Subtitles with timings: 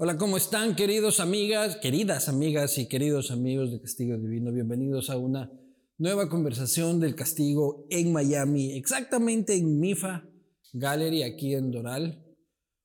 [0.00, 4.52] Hola, ¿cómo están queridos amigas, queridas amigas y queridos amigos de Castigo Divino?
[4.52, 5.50] Bienvenidos a una
[5.96, 10.24] nueva conversación del castigo en Miami, exactamente en MIFA
[10.72, 12.24] Gallery, aquí en Doral.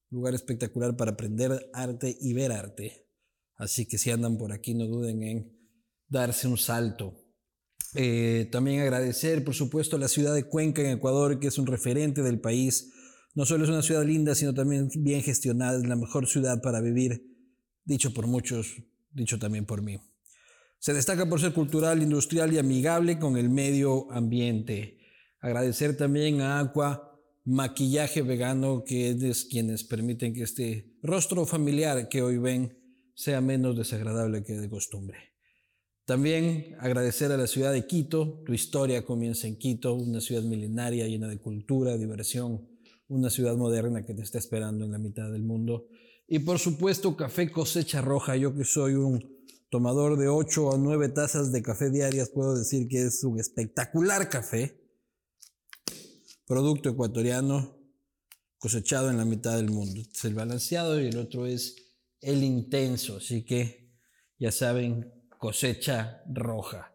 [0.09, 3.05] Lugar espectacular para aprender arte y ver arte.
[3.57, 5.55] Así que si andan por aquí, no duden en
[6.07, 7.13] darse un salto.
[7.93, 11.67] Eh, también agradecer, por supuesto, a la ciudad de Cuenca, en Ecuador, que es un
[11.67, 12.91] referente del país
[13.35, 16.81] no solo es una ciudad linda, sino también bien gestionada, es la mejor ciudad para
[16.81, 17.25] vivir,
[17.83, 19.99] dicho por muchos, dicho también por mí.
[20.79, 24.99] Se destaca por ser cultural, industrial y amigable con el medio ambiente.
[25.39, 32.21] Agradecer también a Aqua Maquillaje Vegano, que es quienes permiten que este rostro familiar que
[32.21, 32.77] hoy ven
[33.15, 35.17] sea menos desagradable que de costumbre.
[36.05, 41.07] También agradecer a la ciudad de Quito, tu historia comienza en Quito, una ciudad milenaria
[41.07, 42.67] llena de cultura, diversión,
[43.13, 45.87] una ciudad moderna que te está esperando en la mitad del mundo.
[46.27, 48.35] Y por supuesto, café cosecha roja.
[48.35, 49.23] Yo que soy un
[49.69, 54.29] tomador de 8 o 9 tazas de café diarias, puedo decir que es un espectacular
[54.29, 54.79] café.
[56.45, 57.77] Producto ecuatoriano
[58.57, 60.01] cosechado en la mitad del mundo.
[60.01, 61.75] Es el balanceado y el otro es
[62.21, 63.17] el intenso.
[63.17, 63.91] Así que
[64.39, 66.93] ya saben, cosecha roja.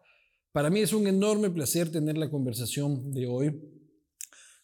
[0.51, 3.78] Para mí es un enorme placer tener la conversación de hoy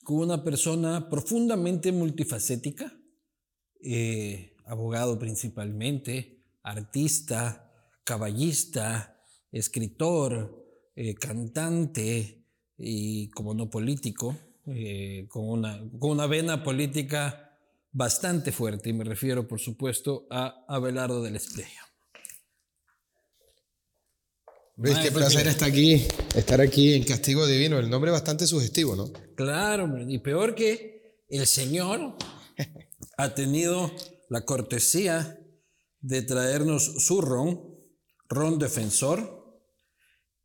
[0.05, 2.95] con una persona profundamente multifacética,
[3.81, 9.19] eh, abogado principalmente, artista, caballista,
[9.51, 10.63] escritor,
[10.95, 12.45] eh, cantante
[12.77, 17.57] y como no político, eh, con, una, con una vena política
[17.91, 21.84] bastante fuerte, y me refiero por supuesto a Abelardo del Esplea.
[24.77, 27.79] ¿Ves qué placer estar aquí, estar aquí en Castigo Divino?
[27.79, 29.11] El nombre es bastante sugestivo, ¿no?
[29.35, 32.17] Claro, y peor que el Señor
[33.17, 33.89] ha tenido
[34.29, 35.39] la cortesía
[36.01, 37.61] de traernos su ron,
[38.27, 39.35] ron defensor,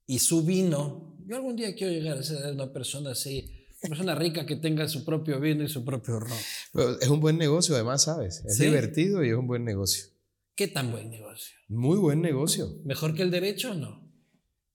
[0.07, 1.17] y su vino.
[1.27, 4.89] Yo algún día quiero llegar a ser una persona así, una persona rica que tenga
[4.89, 6.39] su propio vino y su propio ron.
[7.01, 8.45] es un buen negocio, además, ¿sabes?
[8.45, 10.07] Es divertido y es un buen negocio.
[10.55, 11.57] ¿Qué tan buen negocio?
[11.69, 12.69] Muy buen negocio.
[12.85, 14.00] ¿Mejor que el derecho o no?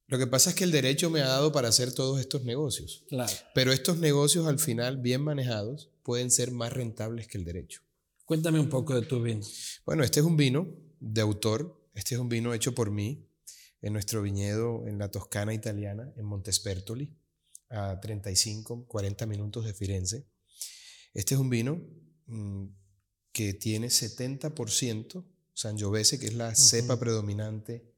[0.08, 3.04] Lo que pasa es que el derecho me ha dado para hacer todos estos negocios.
[3.08, 3.34] Claro.
[3.56, 7.82] Pero estos negocios al final, bien manejados, pueden ser más rentables que el derecho.
[8.26, 9.46] Cuéntame un poco de tu vino.
[9.86, 10.68] Bueno, este es un vino
[11.00, 11.90] de autor.
[11.96, 13.28] Este es un vino hecho por mí
[13.82, 17.16] en nuestro viñedo en la Toscana italiana, en Montespertoli,
[17.70, 20.28] a 35, 40 minutos de Firenze.
[21.14, 21.82] Este es un vino
[22.28, 22.66] mm,
[23.32, 27.95] que tiene 70% Sangiovese, que es la cepa predominante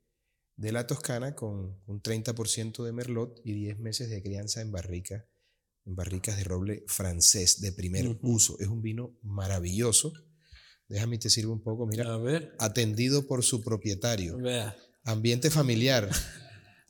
[0.57, 5.25] de la Toscana con un 30% de merlot y 10 meses de crianza en barrica,
[5.85, 8.57] en barricas de roble francés de primer uso.
[8.59, 10.13] Es un vino maravilloso.
[10.89, 12.11] Déjame te sirvo un poco, mira.
[12.11, 12.55] A ver.
[12.59, 14.37] Atendido por su propietario.
[14.37, 14.75] Vea.
[15.03, 16.09] Ambiente familiar.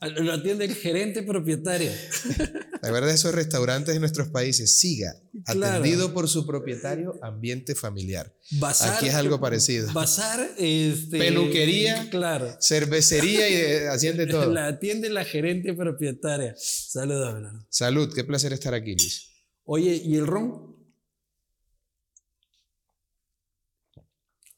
[0.00, 1.90] Lo atiende el gerente propietario.
[2.82, 5.14] La verdad, esos restaurantes en nuestros países, siga,
[5.46, 8.34] atendido por su propietario, ambiente familiar.
[8.80, 9.92] Aquí es algo parecido.
[9.92, 12.56] Bazar, este, peluquería, claro.
[12.60, 14.52] cervecería y atiende todo.
[14.52, 16.54] La atiende la gerente propietaria.
[16.56, 19.28] Saludos, Salud, qué placer estar aquí, Luis.
[19.64, 20.76] Oye, ¿y el ron?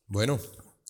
[0.06, 0.40] Bueno,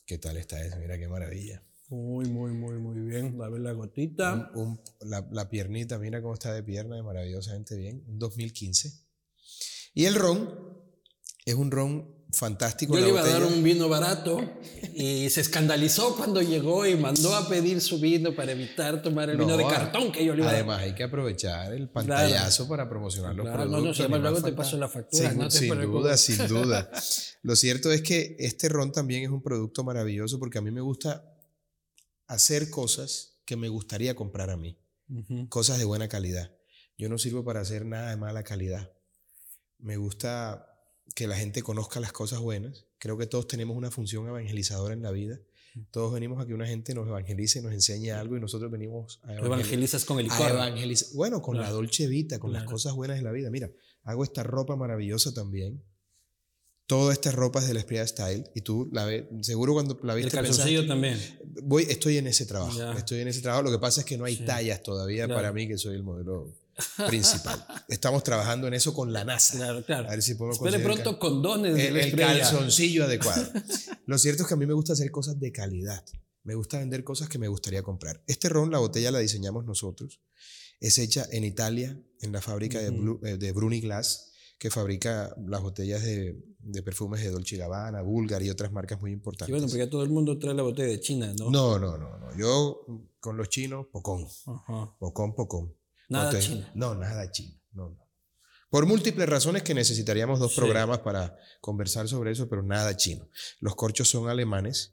[0.06, 0.76] ¿qué tal está eso?
[0.78, 1.62] Mira qué maravilla.
[1.90, 3.36] Muy, muy, muy, muy bien.
[3.42, 4.52] A ver la gotita.
[5.00, 8.04] la, piernita, mira cómo está de pierna, maravillosamente bien.
[8.06, 8.92] Un 2015.
[9.94, 10.48] Y el ron
[11.44, 12.94] es un ron fantástico.
[12.94, 14.40] Yo le iba a dar un vino barato
[14.94, 19.36] y se escandalizó cuando llegó y mandó a pedir su vino para evitar tomar el
[19.36, 20.62] vino de cartón que yo le iba a dar.
[20.62, 23.98] Además, hay que aprovechar el pantallazo para promocionar los productos.
[23.98, 25.28] No, no, luego te paso la factura.
[25.28, 26.88] Sin, sin duda, sin duda.
[27.42, 30.82] Lo cierto es que este ron también es un producto maravilloso porque a mí me
[30.82, 31.24] gusta
[32.30, 34.78] hacer cosas que me gustaría comprar a mí,
[35.48, 36.54] cosas de buena calidad.
[36.96, 38.92] Yo no sirvo para hacer nada de mala calidad.
[39.78, 40.64] Me gusta
[41.16, 42.86] que la gente conozca las cosas buenas.
[42.98, 45.40] Creo que todos tenemos una función evangelizadora en la vida.
[45.90, 49.34] Todos venimos a que una gente nos evangelice, nos enseñe algo y nosotros venimos a
[49.34, 50.00] evangelizar.
[50.06, 50.38] con el licor.
[51.14, 53.50] Bueno, con la dolce vita, con las cosas buenas de la vida.
[53.50, 53.72] Mira,
[54.04, 55.82] hago esta ropa maravillosa también
[56.90, 60.36] toda esta ropa es del Esprit Style y tú la ves, seguro cuando la viste.
[60.36, 61.16] El calzoncillo también.
[61.62, 62.76] Voy, estoy en ese trabajo.
[62.98, 63.62] Estoy en ese trabajo.
[63.62, 66.52] Lo que pasa es que no hay tallas todavía para mí, que soy el modelo
[67.06, 67.64] principal.
[67.88, 69.56] Estamos trabajando en eso con la NASA.
[69.56, 70.08] Claro, claro.
[70.08, 71.78] A ver si podemos Espere pronto condones.
[71.78, 73.46] El, el calzoncillo adecuado.
[74.06, 76.04] Lo cierto es que a mí me gusta hacer cosas de calidad.
[76.42, 78.20] Me gusta vender cosas que me gustaría comprar.
[78.26, 80.20] Este ron, la botella la diseñamos nosotros.
[80.80, 82.88] Es hecha en Italia, en la fábrica de,
[83.22, 84.29] eh, de Bruni Glass
[84.60, 89.10] que fabrica las botellas de, de perfumes de Dolce Gabbana, Bulgari y otras marcas muy
[89.10, 89.50] Sí, importantes.
[89.54, 91.50] bueno, porque todo el mundo trae la botella de China, ¿no?
[91.50, 92.36] no, no, no, no.
[92.36, 92.84] Yo
[93.20, 94.94] con los chinos, pocón, Ajá.
[94.98, 95.74] pocón, pocón.
[96.10, 96.66] Nada Entonces, chino.
[96.74, 97.54] No, nada chino.
[97.72, 98.06] No, no.
[98.68, 100.60] Por múltiples razones que necesitaríamos dos Sí.
[100.60, 103.28] programas para conversar sobre eso, pero nada chino.
[103.60, 104.92] Los corchos son alemanes.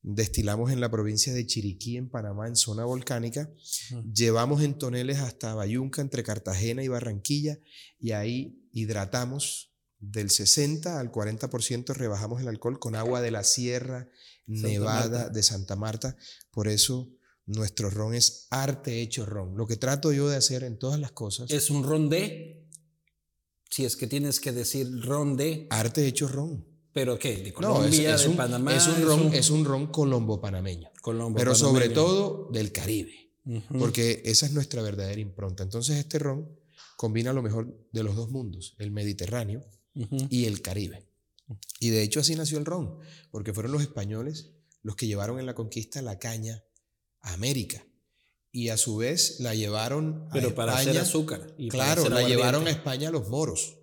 [0.00, 3.50] Destilamos en la provincia de Chiriquí, en Panamá, en zona volcánica.
[3.92, 4.12] Ujú.
[4.14, 7.58] Llevamos en toneles hasta Bayunca, entre Cartagena y Barranquilla,
[7.98, 14.08] y ahí hidratamos del 60 al 40%, rebajamos el alcohol con agua de la Sierra
[14.46, 16.16] Nevada de Santa Marta.
[16.50, 17.10] Por eso
[17.46, 19.56] nuestro ron es arte hecho ron.
[19.56, 22.64] Lo que trato yo de hacer en todas las cosas, Es un ron de.
[23.70, 25.66] Si es que tienes que decir ron de.
[25.70, 26.64] arte hecho ron.
[26.92, 27.36] ¿Pero qué?
[27.36, 28.74] ¿De No, Colombia, es, es de un, Panamá?
[28.74, 33.14] es un ron, es un ron colombo-panameño, Colombo, pero sobre todo del Caribe.
[33.78, 35.62] Porque esa es nuestra verdadera impronta.
[35.62, 36.57] Entonces este ron
[36.98, 39.64] combina lo mejor de los dos mundos, el Mediterráneo
[39.94, 41.06] y el Caribe.
[41.78, 42.98] Y de hecho así nació el ron,
[43.30, 44.50] porque fueron los españoles
[44.82, 46.64] los que llevaron en la conquista la caña
[47.20, 47.84] a América.
[48.50, 51.02] Y a su vez la llevaron a Pero para hacer España.
[51.02, 51.54] azúcar.
[51.56, 52.70] y claro, hacer la llevaron a.
[52.70, 53.76] España los moros.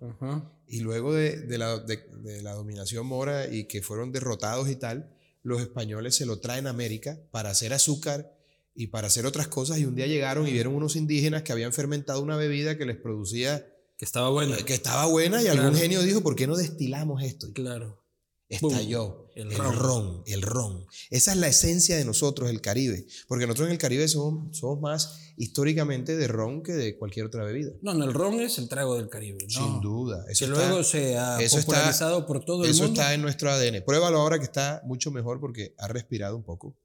[0.68, 4.76] Y luego de, de la, de- de la dominación mora y que fueron derrotados y
[4.76, 8.35] tal, los españoles se lo traen a América para hacer azúcar
[8.76, 9.78] y para hacer otras cosas.
[9.78, 12.96] Y un día llegaron y vieron unos indígenas que habían fermentado una bebida que les
[12.96, 13.66] producía,
[13.98, 14.54] Que estaba bueno.
[14.66, 15.78] que estaba buena y algún Claro.
[15.78, 17.48] genio dijo, ¿por qué no destilamos esto?
[17.54, 18.02] Claro.
[18.48, 19.74] estalló el el, ron.
[19.76, 20.22] ron.
[20.26, 20.86] el ron.
[21.10, 23.04] Esa es la esencia de nosotros, el Caribe.
[23.26, 27.42] Porque nosotros en el Caribe somos, somos más históricamente de ron que de cualquier otra
[27.44, 27.72] bebida.
[27.82, 29.38] No, no, el ron es el trago del Caribe.
[29.42, 29.48] ¿no?
[29.50, 30.24] Sin duda.
[30.30, 33.00] Eso Que está- luego se ha eso está- popularizado por todo el Eso mundo.
[33.00, 33.82] está en nuestro ADN.
[33.82, 36.76] Pruébalo ahora que está mucho mejor porque ha respirado un poco.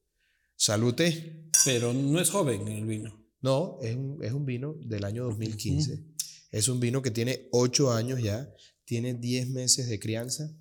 [0.56, 1.50] Salute.
[1.66, 3.22] Pero no es joven el vino.
[3.42, 6.04] No, es un, es un vino del año 2015.
[6.52, 8.54] Es un vino que tiene 8 años ya,
[8.86, 10.52] tiene 10 meses de crianza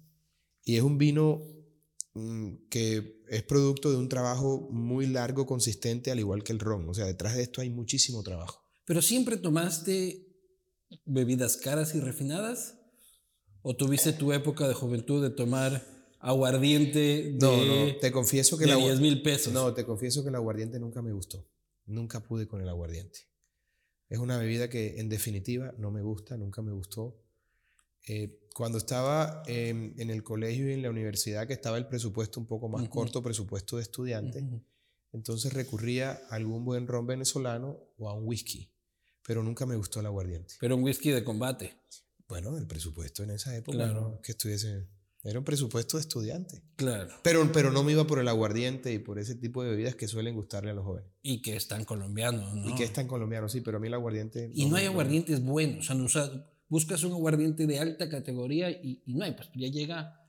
[0.64, 1.42] y es un vino
[2.14, 6.88] mm, que es producto de un trabajo muy largo, consistente, al igual que el ron.
[6.88, 8.64] O sea, detrás de esto hay muchísimo trabajo.
[8.84, 10.26] ¿Pero siempre tomaste
[11.04, 12.76] bebidas caras y refinadas?
[13.62, 18.64] ¿O tuviste tu época de juventud de tomar aguardiente de, No, no, te confieso que
[18.64, 19.52] de la 10 mil pesos?
[19.52, 21.46] No, te confieso que el aguardiente nunca me gustó.
[21.86, 23.20] Nunca pude con el aguardiente.
[24.08, 27.16] Es una bebida que en definitiva no me gusta, nunca me gustó.
[28.06, 32.40] Eh, cuando estaba en, en el colegio y en la universidad, que estaba el presupuesto
[32.40, 34.44] un poco más corto, presupuesto de estudiante,
[35.12, 38.70] entonces recurría a algún buen ron venezolano o a un whisky,
[39.26, 40.54] pero nunca me gustó el aguardiente.
[40.60, 41.76] Pero un whisky de combate.
[42.28, 44.00] Bueno, el presupuesto en esa época Claro.
[44.00, 44.88] no, que estuviese,
[45.22, 46.62] era un presupuesto de estudiante.
[46.76, 47.12] Claro.
[47.22, 50.08] Pero, pero no me iba por el aguardiente y por ese tipo de bebidas que
[50.08, 51.10] suelen gustarle a los jóvenes.
[51.22, 52.70] Y que es tan colombiano, ¿no?
[52.70, 54.50] Y que es tan colombiano, sí, pero a mí el aguardiente.
[54.54, 55.80] Y no hay aguardientes buenos.
[55.80, 56.30] O sea, no, o sea,
[56.68, 59.32] buscas un aguardiente de alta categoría y, y no hay.
[59.32, 60.26] Pues ya llega.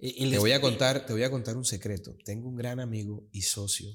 [0.00, 2.16] eh, el Te voy a contar, te voy a contar un secreto.
[2.24, 3.90] Tengo un gran amigo y socio,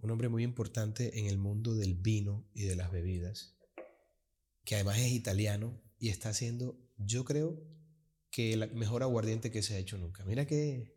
[0.00, 3.56] un hombre muy importante en el mundo del vino y de las bebidas,
[4.64, 7.62] que además es italiano y está haciendo, yo creo,
[8.32, 10.24] que el mejor aguardiente que se ha hecho nunca.
[10.24, 10.96] Mira que,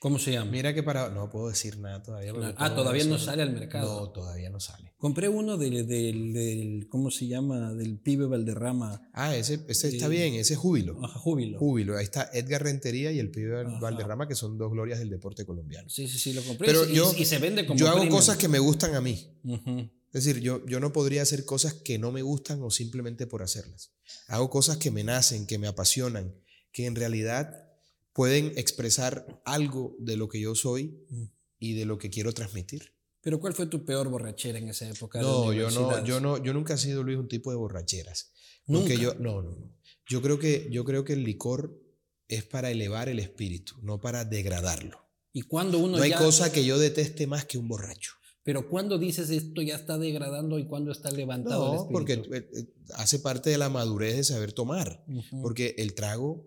[0.00, 0.52] ¿Cómo se llama?
[0.52, 2.32] mira que para, no puedo decir nada todavía.
[2.56, 4.00] Ah, todavía no sale al mercado.
[4.00, 4.94] No, todavía no sale.
[4.96, 7.74] Compré uno del, del, del- ¿cómo se llama?
[7.74, 9.10] Del pibe Valderrama.
[9.12, 10.12] Ah, ese, ese está Sí.
[10.12, 11.04] bien, ese es júbilo.
[11.04, 11.58] Ajá, júbilo.
[11.58, 11.96] Júbilo.
[11.96, 13.80] Ahí está Edgar Rentería y el pibe Ajá.
[13.80, 15.88] Valderrama, que son dos glorias del deporte colombiano.
[15.88, 16.68] Sí, sí, sí, lo compré.
[16.68, 19.36] Pero y, yo- y se vende como Yo hago cosas que me gustan a mí.
[19.42, 19.90] Ujú.
[20.12, 23.42] Es decir, yo, yo no podría hacer cosas que no me gustan o simplemente por
[23.42, 23.90] hacerlas.
[24.28, 26.34] Hago cosas que me nacen, que me apasionan,
[26.72, 27.64] que en realidad
[28.12, 31.24] pueden expresar algo de lo que yo soy Mm.
[31.60, 32.92] y de lo que quiero transmitir.
[33.20, 35.20] Pero ¿cuál fue tu peor borrachera en esa época?
[35.20, 38.32] No, yo no, yo no, yo nunca he sido Luis un tipo de borracheras.
[38.66, 38.94] ¿Nunca?
[38.94, 39.76] yo, no, no, no.
[40.06, 41.80] Yo creo que, yo creo que el licor
[42.28, 44.98] es para elevar el espíritu, no para degradarlo.
[45.32, 48.12] Y cuando uno No hay ya- cosa que yo deteste más que un borracho.
[48.44, 52.50] Pero cuando dices esto ya está degradando y cuando está levantado el No, porque eh,
[52.54, 55.04] eh, hace parte de la madurez de saber tomar.
[55.42, 56.46] Porque el trago,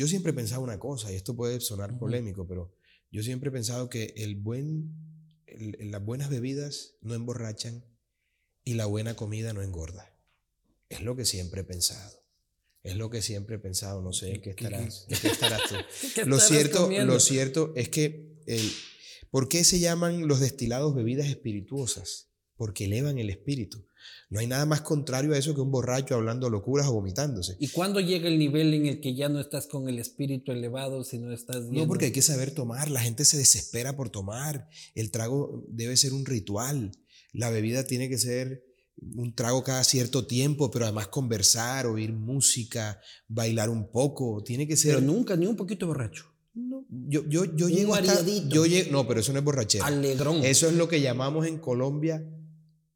[0.00, 2.74] yo siempre he pensado una cosa, y esto puede sonar polémico, pero
[3.10, 4.94] yo siempre he pensado que el buen,
[5.46, 7.84] el- las buenas bebidas no emborrachan
[8.64, 10.16] y la buena comida no engorda.
[10.88, 12.18] Es lo que siempre he pensado.
[12.82, 15.62] Es lo que siempre he pensado, no sé en qué ¿Qué- estarás, en qué estarás
[15.68, 15.74] tú.
[16.14, 17.12] ¿Qué Lo estarás cierto, comiendo?
[17.12, 18.72] lo cierto es que el,
[19.30, 22.30] ¿por qué se llaman los destilados bebidas espirituosas?
[22.56, 23.86] Porque elevan el espíritu.
[24.28, 27.56] No hay nada más contrario a eso que un borracho hablando locuras o vomitándose.
[27.58, 31.02] ¿Y cuándo llega el nivel en el que ya no estás con el espíritu elevado,
[31.04, 32.90] sino estás No, viendo- porque hay que saber tomar.
[32.90, 34.68] La gente se desespera por tomar.
[34.94, 36.92] El trago debe ser un ritual.
[37.32, 38.64] La bebida tiene que ser
[39.16, 44.42] un trago cada cierto tiempo, pero además conversar, oír música, bailar un poco.
[44.44, 44.96] Tiene que ser.
[44.96, 46.26] Pero nunca, ni un poquito borracho.
[46.52, 49.86] No, yo, yo, yo llego hasta, yo llego, No, pero eso no es borrachera.
[49.86, 50.44] Alegrón.
[50.44, 52.22] Eso es lo que llamamos en Colombia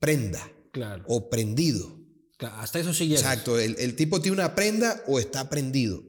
[0.00, 0.40] prenda.
[0.74, 1.04] Claro.
[1.08, 1.98] O prendido.
[2.36, 3.20] Claro, hasta eso sí llega.
[3.20, 3.58] Exacto.
[3.58, 6.02] El, el tipo tiene una prenda o está prendido.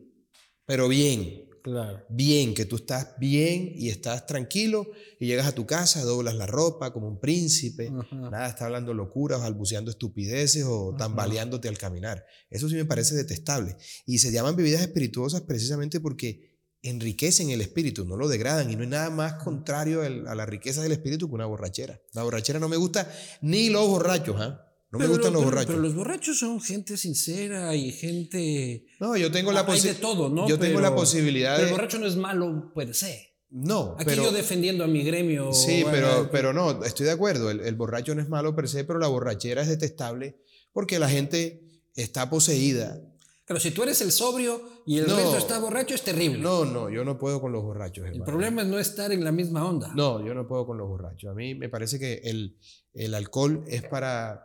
[0.65, 1.43] Pero bien.
[1.63, 2.03] Claro.
[2.09, 4.85] Bien, que tú estás bien y estás tranquilo
[5.19, 8.15] y llegas a tu casa, doblas la ropa como un príncipe, Ajá.
[8.29, 10.97] nada, está hablando locuras, balbuceando estupideces o Ajá.
[10.97, 12.23] tambaleándote al caminar.
[12.51, 13.75] Eso sí me parece detestable.
[14.05, 16.54] Y se llaman bebidas espirituosas precisamente porque
[16.89, 20.81] enriquecen el espíritu, no lo degradan y no hay nada más contrario a la riqueza
[20.83, 21.99] del espíritu que una borrachera.
[22.13, 23.11] La borrachera no me gusta
[23.41, 24.61] ni los borrachos, ¿ah?
[24.91, 25.67] No me Pero gustan lo- los borrachos.
[25.71, 28.85] Pero los borrachos son gente sincera y gente.
[28.99, 29.99] no, yo tengo la de posibilidad.
[30.01, 30.47] todo, ¿no?
[30.47, 31.71] Yo tengo Pero- la posibilidad Pero de.
[31.71, 33.31] el borracho no es malo per se.
[33.49, 35.53] No, Aquí yo defendiendo a mi gremio.
[35.53, 37.49] Sí, bueno, pero, pero no, estoy de acuerdo.
[37.51, 40.37] El, el borracho no es malo per se, pero la borrachera es detestable
[40.73, 41.61] porque la gente
[41.95, 42.99] está poseída.
[43.45, 45.15] Claro, si tú eres el sobrio y el No.
[45.15, 46.39] resto está borracho, es terrible.
[46.39, 48.07] No, no, yo no puedo con los borrachos.
[48.07, 49.93] el problema es no estar en la misma onda.
[49.95, 51.29] No, yo no puedo con los borrachos.
[51.29, 52.57] A mí me parece que el,
[52.93, 54.43] el alcohol es para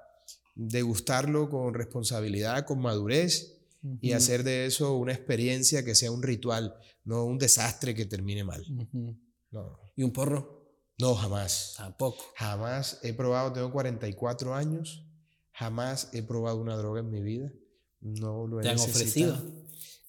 [0.54, 3.56] degustarlo con responsabilidad, con madurez
[4.02, 8.44] y hacer de eso una experiencia que sea un ritual, no un desastre que termine
[8.44, 8.62] mal.
[9.50, 10.58] No, ¿Y un porro?
[10.98, 11.74] no jamás.
[11.78, 12.22] Tampoco.
[12.36, 15.06] Jamás he probado, tengo 44 años,
[15.52, 17.50] jamás he probado una droga en mi vida.
[18.00, 19.34] No lo he ¿Te han necesitado.
[19.34, 19.60] ofrecido?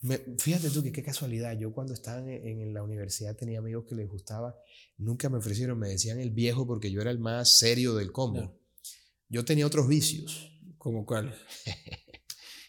[0.02, 1.58] Me- fíjate tú que qué casualidad.
[1.60, 4.56] Yo cuando estaba en, en la universidad tenía amigos que les gustaba.
[4.98, 8.60] Nunca me ofrecieron, me decían el viejo porque yo era el más serio del combo.
[9.30, 10.52] Yo tenía otros vicios.
[10.78, 11.36] ¿Como cuál?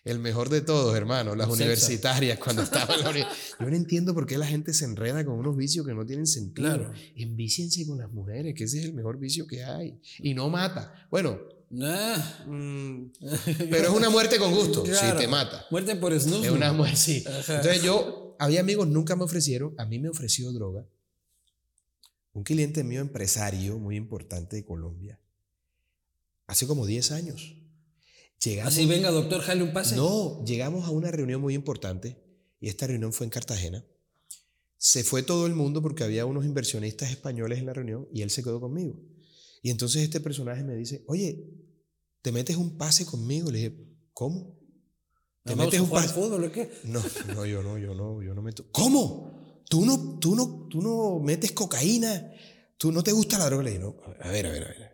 [0.05, 3.37] El mejor de todos, hermano, las universitarias cuando estaba en la universidad.
[3.61, 6.27] Yo no entiendo por qué la gente se enreda con unos vicios que no tienen
[6.27, 6.69] sentido.
[6.75, 6.93] Claro.
[7.15, 10.01] Envíciense con las mujeres, que ese es el mejor vicio que hay.
[10.19, 11.07] Y no mata.
[11.09, 11.39] Bueno,
[11.81, 12.45] Ah.
[12.47, 13.13] mm,
[13.71, 15.19] pero es una muerte con gusto, Claro.
[15.19, 15.67] si te mata.
[15.71, 16.45] Muerte por snus.
[16.45, 17.25] Es una muerte, sí.
[17.27, 17.57] Ajá.
[17.57, 20.87] Entonces yo, había amigos, nunca me ofrecieron, a mí me ofreció droga.
[22.35, 25.19] Un cliente mío, empresario muy importante de Colombia,
[26.47, 27.57] hace como 10 años.
[28.43, 29.95] Llegamos, Así venga, doctor, jale un pase.
[29.97, 32.17] no, llegamos a una reunión muy importante
[32.61, 33.85] y esta reunión fue en Cartagena.
[34.79, 38.31] Se fue todo el mundo porque había unos inversionistas españoles en la reunión y él
[38.31, 38.99] se quedó conmigo.
[39.63, 41.45] Y entonces este personaje me dice, oye,
[42.23, 43.51] ¿te metes un pase conmigo?
[43.51, 43.77] Le dije,
[44.15, 44.57] ¿cómo?
[45.45, 46.09] ¿Te ¿Vamos metes un pase?
[46.09, 46.71] fútbol o qué?
[46.85, 47.03] No,
[47.35, 48.65] no, yo no, yo no, yo no meto.
[48.73, 49.63] ¿Cómo?
[49.69, 52.31] ¿Tú no, tú no, tú no metes cocaína?
[52.79, 53.65] ¿Tú no te gusta la droga?
[53.65, 54.93] Le dije, no, a ver, a ver, a ver.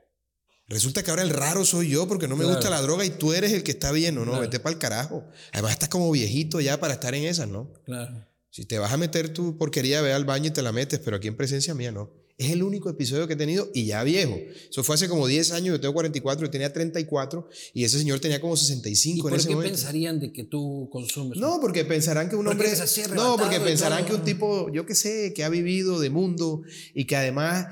[0.66, 2.56] Resulta que ahora el raro soy yo porque no me Claro.
[2.58, 4.42] gusta la droga y tú eres el que está bien, no, no, Claro.
[4.42, 5.24] vete para el carajo.
[5.52, 7.72] Además estás como viejito ya para estar en esas, ¿no?
[7.84, 8.26] Claro.
[8.50, 11.16] Si te vas a meter tu porquería, ve al baño y te la metes, pero
[11.16, 12.10] aquí en presencia mía no.
[12.38, 14.38] Es el único episodio que he tenido y ya viejo.
[14.70, 18.20] Eso fue hace como 10 años, yo tengo 44, yo tenía 34 y ese señor
[18.20, 19.74] tenía como ¿Y 65 en por ese qué momento.
[19.74, 21.36] pensarían de que tú consumes?
[21.36, 22.70] No, porque pensarán que un hombre.
[23.16, 26.62] No, porque y pensarán que un tipo, yo qué sé, que ha vivido de mundo
[26.94, 27.66] y que además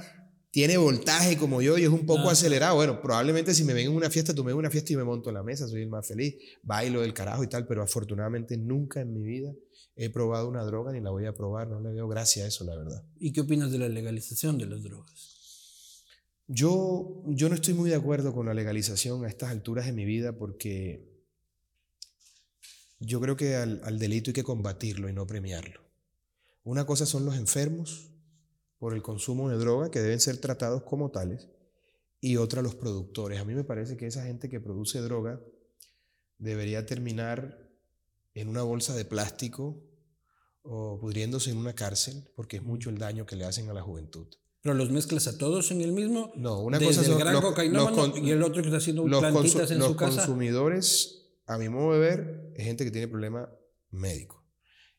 [0.56, 2.76] tiene voltaje como yo y es un poco acelerado.
[2.76, 4.96] Bueno, probablemente si me ven en una fiesta, tú me ven en una fiesta y
[4.96, 7.82] me monto en la mesa, soy el más feliz, bailo del carajo y tal, pero
[7.82, 9.52] afortunadamente nunca en mi vida
[9.96, 12.64] he probado una droga ni la voy a probar, no le veo gracia a eso,
[12.64, 13.04] la verdad.
[13.18, 16.06] ¿Y qué opinas de la legalización de las drogas?
[16.46, 20.06] Yo, yo no estoy muy de acuerdo con la legalización a estas alturas de mi
[20.06, 21.06] vida porque
[22.98, 25.82] yo creo que al, al delito hay que combatirlo y no premiarlo.
[26.64, 28.15] Una cosa son los enfermos
[28.78, 31.48] por el consumo de droga que deben ser tratados como tales
[32.20, 33.40] y otra los productores.
[33.40, 35.40] A mí me parece que esa gente que produce droga
[36.38, 37.68] debería terminar
[38.34, 39.82] en una bolsa de plástico
[40.62, 43.82] o pudriéndose en una cárcel porque es mucho el daño que le hacen a la
[43.82, 44.26] juventud.
[44.60, 46.32] ¿Pero los mezclas a todos en el mismo?
[46.34, 48.78] No, una Desde cosa el son gran los- cocainómano los y el otro que está
[48.78, 50.16] haciendo los, plantitas en los su casa.
[50.16, 53.48] consumidores, a mi modo de ver, es gente que tiene problema
[53.90, 54.35] médico.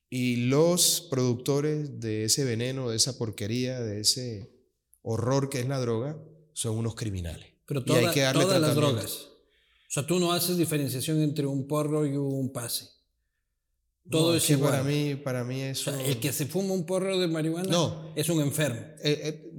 [0.09, 4.53] Y los productores de ese veneno, de esa porquería, de ese
[5.01, 6.17] horror que es la droga,
[6.53, 7.47] son unos criminales.
[7.65, 9.11] Pero Y hay toda- que darle todas las drogas.
[9.13, 12.89] O sea, tú no haces diferenciación entre un porro y un pase.
[14.09, 14.71] Todo No, es que igual.
[14.71, 15.91] Para mí, para mí O eso...
[15.91, 18.13] sea, el que se fuma un porro de marihuana No.
[18.15, 18.79] es un enfermo.
[19.03, 19.51] Eh, eh,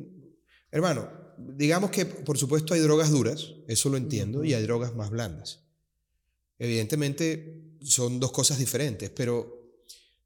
[0.71, 5.11] hermano, digamos que por supuesto hay drogas duras, eso lo entiendo, y hay drogas más
[5.11, 5.65] blandas.
[6.59, 9.58] Evidentemente son dos cosas diferentes, pero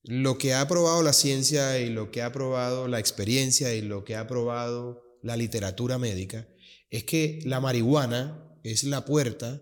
[0.05, 4.05] lo que ha probado la ciencia y lo que ha probado la experiencia y lo
[4.05, 6.49] que ha probado la literatura médica
[6.91, 9.61] es que la marihuana es la puerta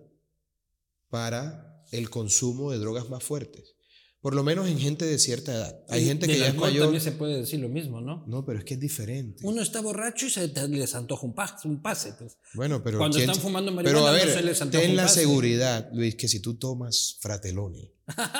[1.09, 3.75] para el consumo de drogas más fuertes.
[4.21, 5.83] Por lo menos en gente de cierta edad.
[5.89, 6.83] Hay Y gente que ya es mayor.
[6.85, 8.23] También se puede decir lo mismo, ¿no?
[8.27, 9.43] No, pero es que es diferente.
[9.47, 12.13] Uno está borracho y se te les antoja un, pa- un pase.
[12.19, 12.37] Pues.
[12.55, 12.99] Bueno, pero.
[12.99, 15.05] Cuando ¿quién- están fumando Pero marihuana, a no ver, se les antoja ten un la
[15.05, 15.21] pase.
[15.21, 17.91] seguridad, Luis, que si tú tomas frateloni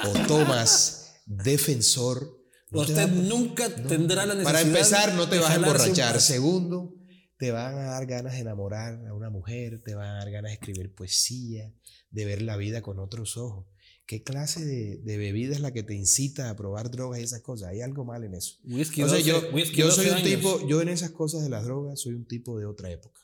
[0.07, 2.39] o tomas defensor.
[2.71, 6.21] no te Usted va- nunca tendrá la necesidad Para empezar, no te vas a emborrachar.
[6.21, 6.95] Segundo,
[7.39, 10.51] te van a dar ganas de enamorar a una mujer, te van a dar ganas
[10.51, 11.73] de escribir poesía,
[12.11, 13.67] de ver la vida con otros ojos.
[14.07, 17.43] ¿Qué clase de, de bebida es la que te incita a probar drogas y esas
[17.43, 17.69] cosas?
[17.71, 18.57] Hay algo mal en eso.
[18.65, 20.29] Whisky sea, 12, yo, whisky yo 12 soy un años.
[20.29, 23.21] tipo, yo en esas cosas de las drogas soy un tipo de otra época.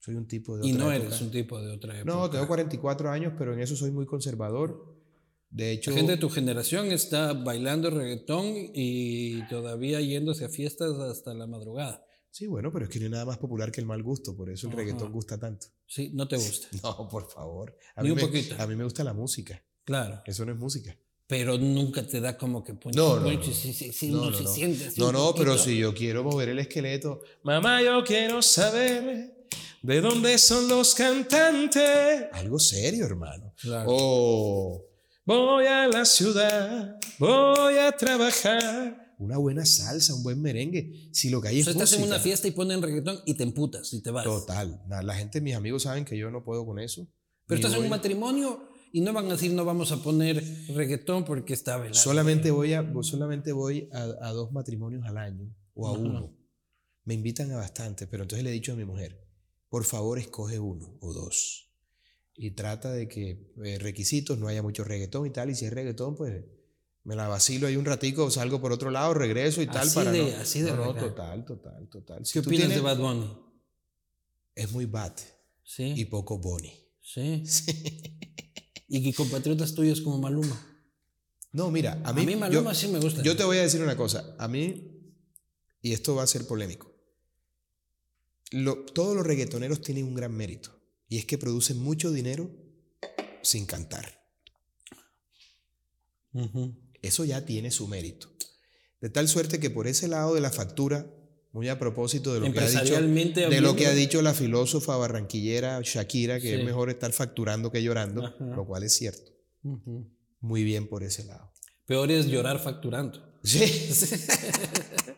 [0.00, 1.06] Soy un tipo de Y otra no época.
[1.08, 2.12] eres un tipo de otra época.
[2.14, 4.87] No, tengo 44 años, pero en eso soy muy conservador.
[5.50, 10.92] De hecho, La gente de tu generación está bailando reggaetón y todavía yéndose a fiestas
[10.98, 12.04] hasta la madrugada.
[12.30, 14.50] sí, bueno, pero es que no hay nada más popular que el mal gusto, por
[14.50, 14.82] eso el Ajá.
[14.82, 15.68] reggaetón gusta tanto.
[15.86, 16.68] Sí, no te gusta.
[16.82, 17.76] No, por favor.
[17.96, 18.54] A Ni mí un me, poquito.
[18.58, 19.62] A mí me gusta la música.
[19.84, 20.22] Claro.
[20.26, 20.96] Eso no es música.
[21.26, 23.32] Pero nunca te da como que ponche, No, no, no.
[23.32, 27.20] No, se siente así No, no, pero si yo quiero mover el esqueleto.
[27.42, 29.46] Mamá, yo quiero saber
[29.82, 32.26] de dónde son los cantantes.
[32.32, 33.52] Algo serio, hermano.
[33.60, 33.88] Claro.
[33.90, 34.87] O
[35.28, 39.14] voy a la ciudad, voy a trabajar.
[39.18, 41.10] Una buena salsa, un buen merengue.
[41.12, 43.34] Si lo que hay O es sea, estás en una fiesta y ponen reggaetón y
[43.34, 44.24] te emputas y te vas.
[44.24, 44.80] Total.
[45.02, 47.06] La gente, mis amigos saben que yo no puedo con eso.
[47.46, 50.42] Pero estás en un voy- matrimonio y no van a decir no vamos a poner
[50.74, 51.94] reggaetón porque está velado.
[51.94, 55.98] Solamente voy a, solamente voy a, a dos matrimonios al año o a Ajá.
[56.00, 56.36] uno.
[57.04, 59.18] Me invitan a bastante, pero entonces le he dicho a mi mujer,
[59.68, 61.67] por favor escoge uno o dos.
[62.40, 65.50] Y trata de que eh, requisitos, no haya mucho reggaetón y tal.
[65.50, 66.44] Y si es reggaetón, pues
[67.02, 69.78] me la vacilo ahí un ratico, salgo por otro lado, regreso y tal.
[69.88, 72.22] Así para de- no, así de no, total, total, total.
[72.32, 73.36] ¿Qué opinas tienes- de Bad Bunny?
[74.54, 75.14] Es muy bad
[75.64, 75.94] Sí.
[75.96, 76.74] y poco Bonnie.
[77.02, 77.42] sí.
[78.88, 80.64] Y que compatriotas tuyos como Maluma.
[81.52, 83.22] No, mira, a A mí, mí, yo- Maluma sí me gusta.
[83.22, 84.36] Yo te voy a decir una cosa.
[84.38, 85.12] A mí,
[85.82, 86.94] y esto va a ser polémico,
[88.52, 90.77] lo- todos los reggaetoneros tienen un gran mérito.
[91.08, 92.50] Y es que producen mucho dinero
[93.42, 94.18] sin cantar.
[97.02, 98.28] Eso ya tiene su mérito.
[99.00, 101.06] De tal suerte que por ese lado de la factura,
[101.52, 104.96] muy a propósito de lo que ha dicho, de lo que ha dicho la filósofa
[104.96, 106.54] barranquillera Shakira, que Sí.
[106.60, 108.44] es mejor estar facturando que llorando, Ajá.
[108.44, 109.32] lo cual es cierto.
[110.40, 111.52] Muy bien por ese lado.
[111.86, 113.38] Peor es llorar facturando.
[113.42, 113.60] Sí.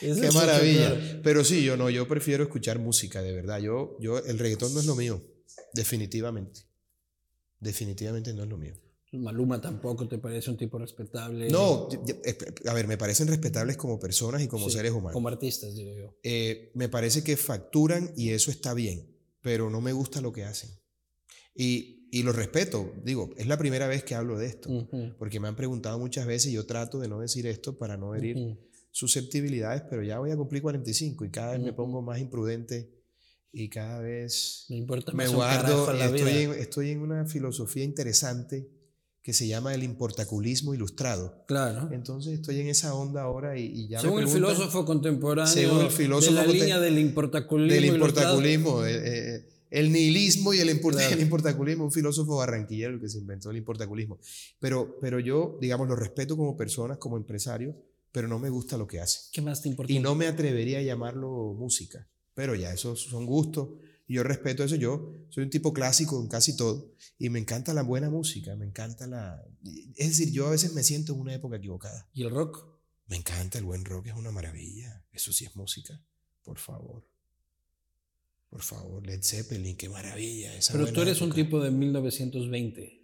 [0.00, 1.20] Eso Qué maravilla.
[1.22, 3.58] Pero sí, yo no, yo prefiero escuchar música, de verdad.
[3.58, 5.20] Yo, yo, el reggaetón no es lo mío,
[5.74, 6.60] definitivamente.
[7.60, 8.74] Definitivamente no es lo mío.
[9.12, 11.48] Maluma tampoco te parece un tipo respetable.
[11.48, 15.12] No, y- a ver, me parecen respetables como personas y como Sí, seres humanos.
[15.14, 16.14] Como artistas, digo yo.
[16.22, 20.44] Eh, me parece que facturan y eso está bien, pero no me gusta lo que
[20.44, 20.70] hacen.
[21.54, 24.70] Y, y lo respeto, digo, es la primera vez que hablo de esto,
[25.18, 28.14] porque me han preguntado muchas veces y yo trato de no decir esto para no
[28.14, 28.58] herir.
[28.90, 32.90] Susceptibilidades, pero ya voy a cumplir 45 y cada vez me pongo más imprudente
[33.52, 36.40] y cada vez Me importa me guardo, la estoy vida.
[36.42, 38.68] en, estoy en una filosofía interesante
[39.22, 41.44] que se llama el importaculismo ilustrado.
[41.46, 41.90] Claro.
[41.92, 45.80] Entonces estoy en esa onda ahora y, y ya Según me el filósofo contemporáneo Según
[45.82, 47.74] el filósofo de la línea del importaculismo.
[47.74, 49.02] del importaculismo, eh,
[49.36, 50.98] eh, el nihilismo y el, Claro.
[51.14, 54.18] el importaculismo, un filósofo barranquillero que se inventó el importaculismo.
[54.60, 57.76] Pero, pero yo, digamos, lo respeto como personas, como empresario,
[58.18, 59.22] pero no me gusta lo que hacen.
[59.32, 59.92] ¿Qué más te importa?
[59.92, 63.68] Y no me atrevería a llamarlo música, pero ya esos son gustos
[64.08, 64.76] yo respeto eso.
[64.76, 68.64] Yo soy un tipo clásico en casi todo y me encanta la buena música, me
[68.64, 69.44] encanta la...
[69.96, 72.08] Es decir, yo a veces me siento en una época equivocada.
[72.14, 72.64] ¿Y el rock?
[73.06, 75.04] Me encanta el buen rock, es una maravilla.
[75.12, 76.02] Eso sí es música,
[76.42, 77.06] por favor.
[78.48, 80.54] Por favor, Led Zeppelin, qué maravilla.
[80.56, 82.97] Esa Pero tú eres un tipo de 1920.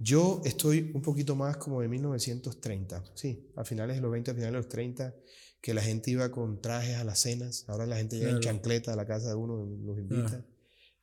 [0.00, 4.34] Yo estoy un poquito más como de 1930, sí, a finales de los 20, a
[4.34, 5.14] finales de los 30,
[5.60, 8.56] que la gente iba con trajes a las cenas, ahora la gente llega en Claro.
[8.58, 10.44] chancleta a la casa de uno, los invita.
[10.44, 10.54] Ah.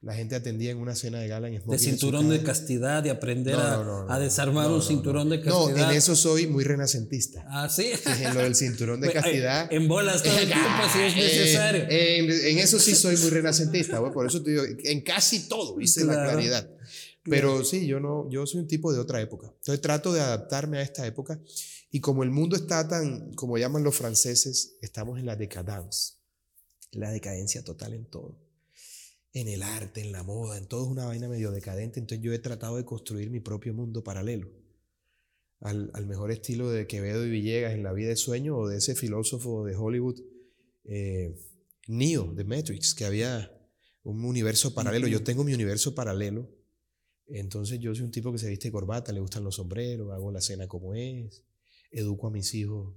[0.01, 2.43] La gente atendía en una cena de gala en De smoking en su cinturón de
[2.43, 5.37] castidad, de aprender No, a, no, no, no, a desarmar no, un no, cinturón de
[5.39, 5.91] No, castidad.
[5.91, 7.43] en eso soy muy renacentista.
[7.49, 7.91] Ah, sí.
[8.21, 9.67] En lo del cinturón de castidad.
[9.73, 11.85] En bolas todo el tiempo si es Eh, necesario.
[11.89, 16.05] en, en eso sí soy muy renacentista, por eso te digo, en casi todo hice
[16.05, 16.31] la Claro.
[16.33, 16.69] claridad.
[17.27, 19.47] Pero sí, yo no, yo soy un tipo de otra época.
[19.47, 21.41] Entonces trato de adaptarme a esta época
[21.89, 26.13] y como el mundo está tan, como llaman los franceses, estamos en la decadence,
[26.91, 28.37] la decadencia total en todo.
[29.33, 31.99] En el arte, en la moda, en todo es una vaina medio decadente.
[31.99, 34.49] Entonces yo he tratado de construir mi propio mundo paralelo.
[35.61, 38.77] Al, al mejor estilo de Quevedo y Villegas en La vida de sueño o de
[38.77, 40.21] ese filósofo de Hollywood,
[40.85, 41.35] eh,
[41.87, 43.51] Neo, de Matrix, que había
[44.03, 45.07] un universo paralelo.
[45.07, 46.54] Yo tengo mi universo paralelo
[47.27, 50.31] Entonces yo soy un tipo que se viste de corbata, le gustan los sombreros, hago
[50.31, 51.43] la cena como es,
[51.91, 52.95] educo a mis hijos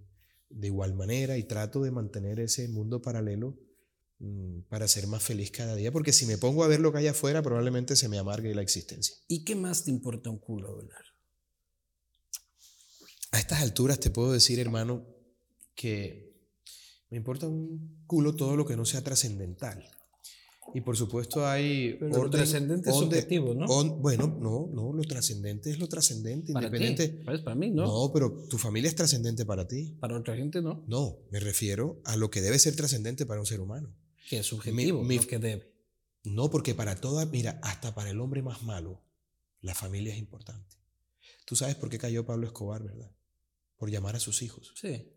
[0.51, 3.59] de igual manera y trato de mantener ese mundo paralelo
[4.19, 6.99] mm, para ser más feliz cada día, porque si me pongo a ver lo que
[6.99, 9.17] hay afuera, probablemente se me amargue la existencia.
[9.29, 11.05] ¿Y qué más te importa un culo, Belar?
[13.33, 15.07] A estas alturas te puedo decir, hermano,
[15.75, 16.35] que
[17.11, 19.85] me importa un culo todo lo que no sea trascendental.
[20.75, 21.97] Y por supuesto hay...
[21.99, 23.65] Pero lo trascendente es orden- subjetivo, ¿no?
[23.67, 27.09] on- bueno, no, no, lo trascendente es lo trascendente, Para independiente...
[27.09, 27.87] ti, pues para mí no.
[27.87, 29.97] No, pero tu familia es trascendente para ti.
[30.01, 30.85] Para otra gente no.
[30.87, 33.95] No, me refiero a lo que debe ser trascendente para un ser humano.
[34.29, 35.73] Que es subjetivo, mi- no que debe.
[36.25, 39.03] No, porque para toda, mira, hasta para el hombre más malo,
[39.63, 40.77] la familia es importante.
[41.47, 43.11] Tú sabes por qué cayó Pablo Escobar, ¿verdad?
[43.79, 44.75] Por llamar a sus hijos.
[44.79, 45.09] Sí.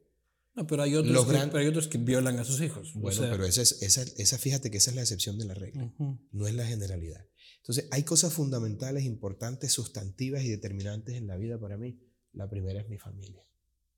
[0.53, 2.93] No, pero hay otros, que, gran- pero hay otros que violan a sus hijos.
[2.95, 5.45] o Bueno, sea, pero esa, es, esa, esa, fíjate que esa es la excepción de
[5.45, 5.93] la regla,
[6.31, 7.25] no es la generalidad.
[7.57, 11.99] Entonces, hay cosas fundamentales, importantes, sustantivas y determinantes en la vida para mí.
[12.33, 13.45] La primera es mi familia,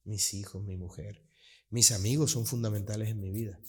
[0.04, 1.24] mis hijos, mi mujer.
[1.70, 3.60] Mis amigos son fundamentales en mi vida.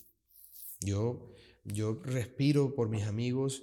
[0.81, 1.33] Yo,
[1.64, 3.62] yo respiro por mis amigos.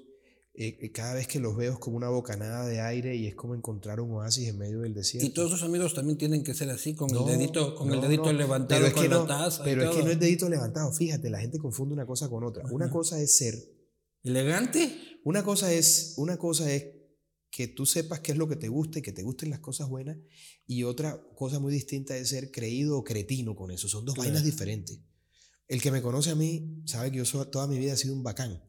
[0.53, 3.35] Eh, eh, cada vez que los veo es como una bocanada de aire y es
[3.35, 5.25] como encontrar un oasis en medio del desierto.
[5.25, 7.95] Y todos sus amigos también tienen que ser así, con No, el dedito, con el
[7.95, 9.61] no, dedito no, levantado pero es con que la no, taza.
[9.61, 10.05] y Pero es que todo.
[10.05, 10.91] no es dedito levantado.
[10.93, 12.63] Fíjate, la gente confunde una cosa con otra.
[12.71, 13.55] Una cosa es ser
[14.23, 14.93] ¿Elegante?
[15.23, 16.85] Una cosa es, una cosa es
[17.49, 19.89] que tú sepas qué es lo que te gusta y que te gusten las cosas
[19.89, 20.17] buenas.
[20.67, 23.87] Y otra cosa muy distinta es ser creído o cretino con eso.
[23.87, 24.29] Son dos Claro.
[24.29, 24.99] vainas diferentes.
[25.67, 28.23] El que me conoce a mí sabe que yo toda mi vida he sido un
[28.23, 28.61] bacán.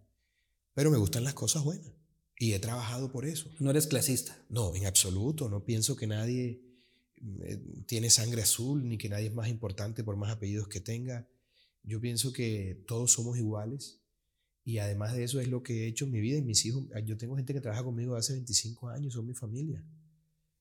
[0.75, 1.93] Pero me gustan las cosas buenas.
[2.39, 3.51] Y he trabajado por eso.
[3.61, 4.37] No eres clasista.
[4.49, 5.49] No, en absoluto.
[5.49, 6.61] No pienso que nadie
[7.45, 11.29] eh, tiene sangre azul ni que nadie es más importante por más apellidos que tenga.
[11.85, 14.01] Yo pienso que todos somos iguales.
[14.65, 16.85] Y además de eso es lo que he hecho en mi vida y mis hijos.
[17.05, 19.85] Yo tengo gente que trabaja conmigo hace 25 años, son mi familia.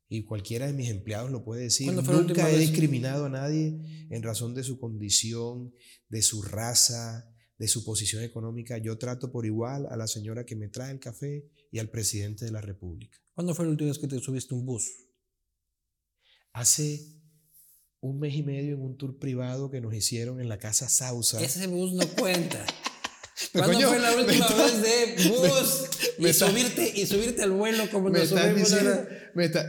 [0.10, 1.86] Y cualquiera de mis empleados lo puede decir.
[1.86, 5.74] ¿Cuándo fue la Nunca he discriminado a nadie en razón de su condición,
[6.10, 7.31] de su raza,
[7.62, 8.80] de su posición económica.
[8.80, 12.44] Yo trato por igual a la señora que me trae el café y al presidente
[12.44, 13.20] de la República.
[13.36, 14.90] ¿Cuándo fue la última vez que te subiste un bus?
[16.54, 17.22] Hace
[18.00, 21.40] un mes y medio en un tour privado que nos hicieron en la casa Sausa.
[21.40, 22.66] Ese bus no cuenta.
[23.54, 25.90] ¿Cuándo coño, fue la última está- vez de bus?
[26.18, 28.92] me y, está- subirte, y subirte al vuelo como me, nos subimos diciendo-
[29.36, 29.68] está-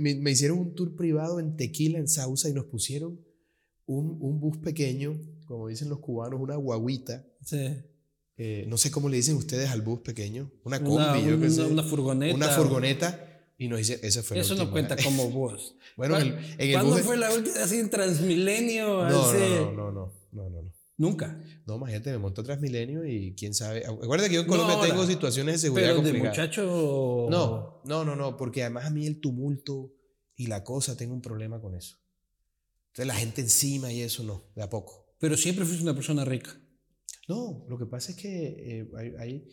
[0.00, 3.20] me- me hicieron un tour privado en Tequila, en Sausa, y nos pusieron
[3.84, 5.20] un, un bus pequeño,
[5.52, 7.24] como dicen los cubanos, una guaguita.
[7.44, 7.76] Sí.
[8.38, 10.50] eh, no sé cómo le dicen ustedes al bus pequeño.
[10.64, 11.62] Una combi, Una, yo una- sé.
[11.64, 12.34] una furgoneta.
[12.34, 13.28] Una furgoneta.
[13.58, 14.04] Y nos hicieron.
[14.04, 15.76] Esa fue la Eso no cuenta como bus.
[15.96, 18.86] Bueno, en el, en el ¿Cuándo bus- fue la última así en Transmilenio?
[19.08, 20.72] No, Hace- no, no, no, no, no, no.
[20.96, 21.38] Nunca.
[21.66, 23.84] No, imagínate, me montó Transmilenio y quién sabe.
[23.86, 26.38] Acuérdate que yo en Colombia ahora, tengo situaciones de seguridad Pero de complicadas.
[26.38, 27.26] muchacho.
[27.30, 29.92] No, no, no, no, porque además a mí el tumulto
[30.36, 31.98] y la cosa tengo un problema con eso.
[32.88, 35.01] Entonces la gente encima y eso no, de a poco.
[35.22, 36.50] Pero siempre fuiste una persona rica.
[37.28, 39.48] No, lo que pasa es que eh, hay, hay-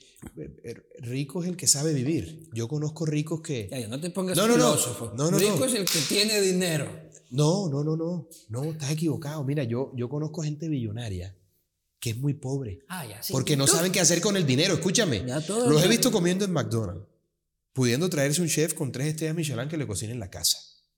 [0.64, 2.50] eh, rico es el que sabe vivir.
[2.56, 3.70] Yo conozco ricos que...
[3.70, 4.66] Ya, no te pongas No, no, no.
[4.72, 5.14] filósofo.
[5.16, 5.66] No, no, Rico no.
[5.66, 6.88] es el que tiene dinero.
[7.30, 9.44] No, no, no, no, no, estás equivocado.
[9.44, 11.38] Mira, yo, yo conozco gente billonaria
[12.00, 12.80] que es muy pobre.
[12.88, 13.32] Ah, ya, sí.
[13.32, 14.74] Porque no saben qué hacer con el dinero.
[14.74, 15.24] Escúchame.
[15.28, 17.06] Ya todo- Los he visto comiendo en McDonald's,
[17.74, 20.58] pudiendo traerse un chef con tres estrellas Michelin que le cocine en la casa.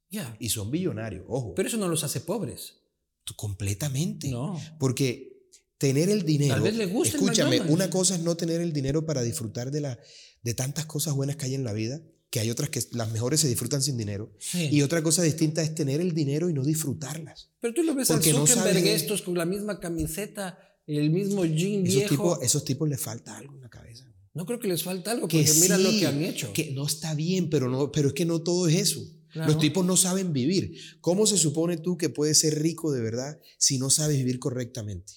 [0.10, 0.38] Ya.
[0.40, 1.54] Y son billonarios, ojo.
[1.56, 2.78] Pero eso no los hace pobres.
[3.24, 4.30] Tú- completamente.
[4.30, 4.60] No.
[4.80, 5.30] Porque
[5.78, 6.54] tener el dinero.
[6.56, 7.74] Tal vez le guste el Escúchame, McDonald's.
[7.74, 10.00] una cosa es no tener el dinero para disfrutar de, la,
[10.44, 13.40] de tantas cosas buenas que hay en la vida, que hay otras que las mejores
[13.42, 14.32] se disfrutan sin dinero.
[14.40, 14.70] Sí.
[14.72, 17.50] Y otra cosa distinta es tener el dinero y no disfrutarlas.
[17.60, 20.58] Pero tú lo ves Porque al no Zuckerberg sabe- estos con la misma camiseta,
[20.88, 22.10] el mismo jean Esos viejo.
[22.10, 24.06] tipos, esos tipos les falta algo en la cabeza.
[24.34, 26.54] No creo que les falta algo, Que porque mira lo sí, que han hecho.
[26.54, 29.02] Que no está bien, pero, no, pero es que no todo es eso.
[29.32, 29.52] Claro.
[29.54, 30.76] Los tipos no saben vivir.
[31.02, 35.14] ¿Cómo se supone tú que puedes ser rico de verdad si no sabes vivir correctamente?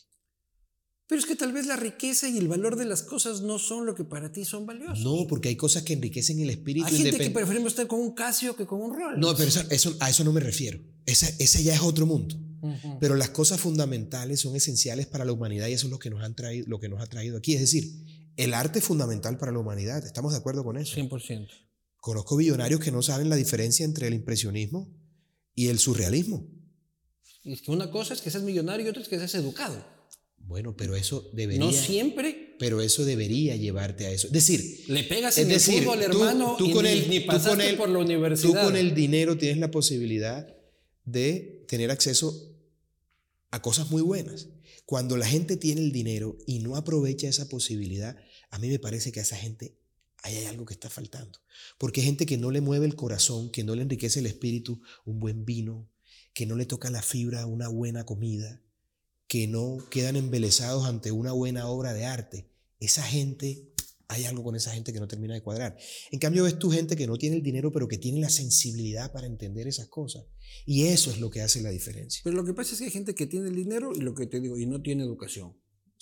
[1.06, 3.84] Pero es que tal vez la riqueza y el valor de las cosas no son
[3.84, 5.00] lo que para ti son valiosos.
[5.00, 8.14] No, porque hay cosas que enriquecen el espíritu Hay gente que preferimos estar con un
[8.14, 9.18] Casio que con un Rolex.
[9.20, 10.80] No, pero eso, eso- a eso no me refiero.
[11.04, 12.36] Esa, ese ya es otro mundo.
[12.98, 16.22] Pero las cosas fundamentales son esenciales para la humanidad y eso es lo que nos,
[16.22, 17.52] han traído, lo que nos ha traído aquí.
[17.52, 17.84] Es decir,
[18.36, 20.02] el arte es fundamental para la humanidad.
[20.06, 20.96] ¿Estamos de acuerdo con eso?
[20.96, 21.48] 100%.
[22.04, 24.92] Conozco billonarios que no saben la diferencia entre el impresionismo
[25.54, 26.46] y el surrealismo.
[27.42, 29.82] Y es que una cosa es que seas millonario y otra es que seas educado.
[30.36, 34.26] Bueno, pero eso debería, No siempre pero eso debería llevarte a eso.
[34.26, 37.08] Es decir, le pegas en decir, el fútbol, tú- hermano, tú y con ni, el-
[37.08, 38.64] ni tú pasaste con el- por la tú universidad.
[38.64, 40.46] con el dinero tienes la posibilidad
[41.06, 42.54] de tener acceso
[43.50, 44.48] a cosas muy buenas.
[44.84, 48.14] Cuando la gente tiene el dinero y no aprovecha esa posibilidad,
[48.50, 49.78] a mí me parece que a esa gente
[50.24, 51.38] ahí hay algo que está faltando.
[51.78, 54.80] Porque hay gente que no le mueve el corazón, que no le enriquece el espíritu,
[55.04, 55.90] un buen vino,
[56.32, 58.62] que no le toca la fibra una buena comida,
[59.28, 62.50] que no quedan embelesados ante una buena obra de arte.
[62.80, 63.70] Esa gente,
[64.08, 65.76] hay algo con esa gente que no termina de cuadrar.
[66.10, 69.12] En cambio, ves tu gente que no tiene el dinero, pero que tiene la sensibilidad
[69.12, 70.24] para entender esas cosas.
[70.64, 72.22] Y eso es lo que hace la diferencia.
[72.24, 74.26] Pero lo que pasa es que hay gente que tiene el dinero y lo que
[74.26, 75.54] te digo, y no tiene educación.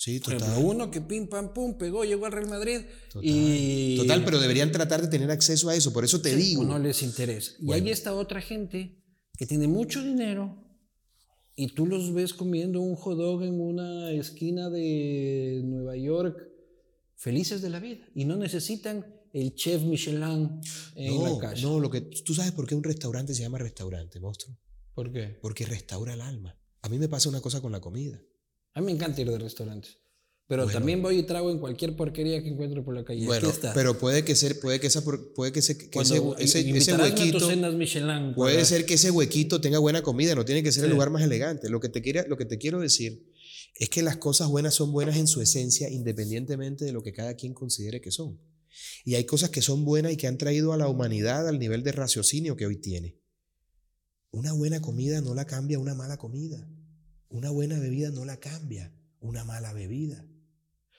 [0.03, 0.49] Sí, Por total.
[0.49, 3.21] ejemplo, uno que pim, pam, pum, pegó, llegó al Real Madrid Total.
[3.23, 3.95] y...
[3.97, 5.93] Total, pero deberían tratar de tener acceso a eso.
[5.93, 6.65] Por eso te Sí, digo.
[6.65, 7.53] No les interesa.
[7.59, 7.85] Y Bueno.
[7.85, 9.01] hay esta otra gente
[9.37, 10.57] que tiene mucho dinero
[11.55, 16.37] y tú los ves comiendo un hot dog en una esquina de Nueva York,
[17.15, 18.05] felices de la vida.
[18.13, 20.59] Y no necesitan el chef Michelin
[20.95, 21.61] en no, la calle.
[21.61, 24.57] no, lo que tú sabes por qué un restaurante se llama restaurante, monstruo.
[24.93, 25.37] ¿Por qué?
[25.41, 26.59] Porque restaura el alma.
[26.81, 28.21] A mí me pasa una cosa con la comida.
[28.73, 29.97] A mí me encanta ir de restaurantes.
[30.45, 30.77] Pero Bueno.
[30.77, 33.25] también voy y trago en cualquier porquería que encuentre por la calle.
[33.25, 33.73] Bueno, Aquí está.
[33.73, 35.01] pero puede que ser, puede que esa,
[35.35, 38.33] puede que ese, que Cuando ese, ese- huequito, Michelin.
[38.35, 40.93] puede para- ser que ese huequito tenga buena comida, no tiene que ser el Sí.
[40.95, 41.69] lugar más elegante.
[41.69, 43.25] Lo que te quiera, lo que te quiero decir
[43.75, 47.35] es que las cosas buenas son buenas en su esencia, independientemente de lo que cada
[47.35, 48.39] quien considere que son.
[49.05, 51.83] Y hay cosas que son buenas y que han traído a la humanidad al nivel
[51.83, 53.17] de raciocinio que hoy tiene.
[54.31, 56.67] Una buena comida no la cambia una mala comida.
[57.33, 60.23] Una buena bebida no la cambia una mala bebida.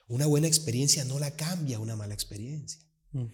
[0.09, 2.81] Una buena experiencia no la cambia una mala experiencia.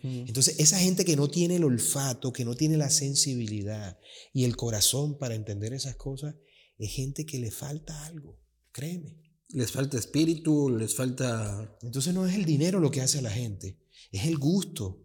[0.04, 3.98] Entonces, esa gente que no tiene el olfato, que no tiene la sensibilidad
[4.32, 6.36] y el corazón para entender esas cosas,
[6.78, 8.40] es gente que le falta algo,
[8.72, 9.18] créeme.
[9.50, 11.76] Les falta espíritu, les falta...
[11.82, 13.80] Entonces no es el dinero lo que hace a la gente,
[14.12, 15.04] es el gusto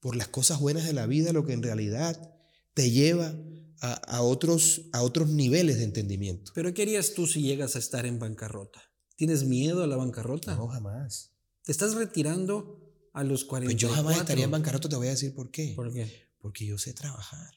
[0.00, 2.34] por las cosas buenas de la vida lo que en realidad
[2.72, 3.38] te lleva
[3.80, 6.52] a, a otros, a otros niveles de entendimiento.
[6.54, 8.82] Pero ¿qué harías tú si llegas a estar en bancarrota?
[9.16, 10.56] ¿Tienes miedo a la bancarrota?
[10.56, 11.32] No, jamás.
[11.62, 12.80] Te estás retirando
[13.12, 13.72] a los 40.
[13.72, 15.72] Pues yo jamás estaría en bancarrota, te voy a decir por qué.
[15.76, 16.28] ¿Por qué?
[16.40, 17.54] Porque yo sé trabajar.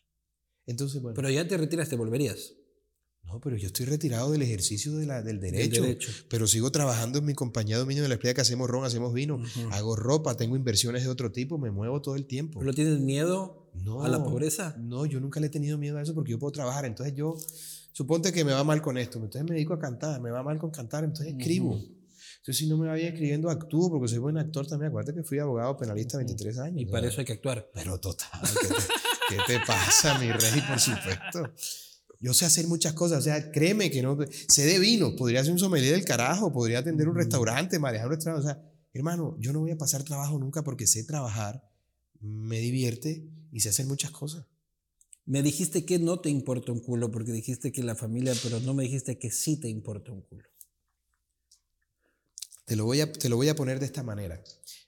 [0.66, 1.16] Entonces, bueno.
[1.16, 2.54] Pero ya te retiras, te volverías.
[3.24, 5.82] No, pero yo estoy retirado del ejercicio de la- del derecho.
[5.82, 6.12] derecho.
[6.30, 9.42] Pero sigo trabajando en mi compañía dominio de la explica que hacemos ron, hacemos vino,
[9.72, 12.60] hago ropa, tengo inversiones de otro tipo, me muevo todo el tiempo.
[12.62, 14.76] ¿Pero tienes miedo No, a la pobreza?
[14.80, 16.86] No, yo nunca le he tenido miedo a eso porque yo puedo trabajar.
[16.86, 17.38] Entonces yo,
[17.92, 20.60] suponte que me va mal con esto, entonces me dedico a cantar, me va mal
[20.60, 21.74] con cantar, entonces escribo.
[21.76, 24.90] Entonces si no me va bien escribiendo, actúo porque soy buen actor también.
[24.90, 26.82] Acuérdate que fui abogado penalista 23 años.
[26.82, 26.92] Y ¿no?
[26.92, 27.70] para eso hay que actuar.
[27.74, 28.30] Pero total,
[28.62, 28.74] ¿qué te,
[29.30, 30.62] qué te pasa, mi rey?
[30.68, 31.54] Por supuesto.
[32.20, 34.18] Yo sé hacer muchas cosas, o sea, créeme que no.
[34.48, 38.14] Sé de vino, podría ser un sommelier del carajo, podría atender un restaurante, manejar un
[38.14, 38.48] restaurante.
[38.48, 38.62] O sea,
[38.94, 41.64] hermano, yo no voy a pasar trabajo nunca porque sé trabajar,
[42.20, 44.46] me divierte y sé hacer muchas cosas.
[45.26, 48.74] Me dijiste que no te importa un culo porque dijiste que la familia, pero no
[48.74, 50.48] me dijiste que sí te importa un culo.
[52.66, 54.42] Te lo, voy a, te lo voy a poner de esta manera.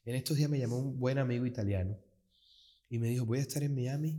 [0.05, 1.97] En estos días me llamó un buen amigo italiano
[2.89, 4.17] y me dijo, voy a estar en Miami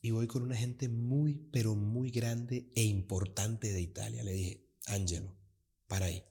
[0.00, 4.22] y voy con una gente muy, pero muy grande e importante de Italia.
[4.22, 5.34] Le dije, Angelo,
[5.88, 6.22] para ahí.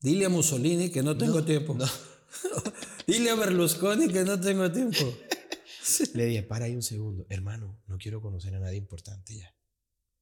[0.00, 1.74] Dile a Mussolini que no tengo No, tiempo.
[1.74, 1.84] no.
[3.08, 4.98] Dile a Berlusconi que no tengo tiempo.
[6.12, 7.24] Le dije, para ahí un segundo.
[7.30, 9.56] Hermano, no quiero conocer a nadie importante ya.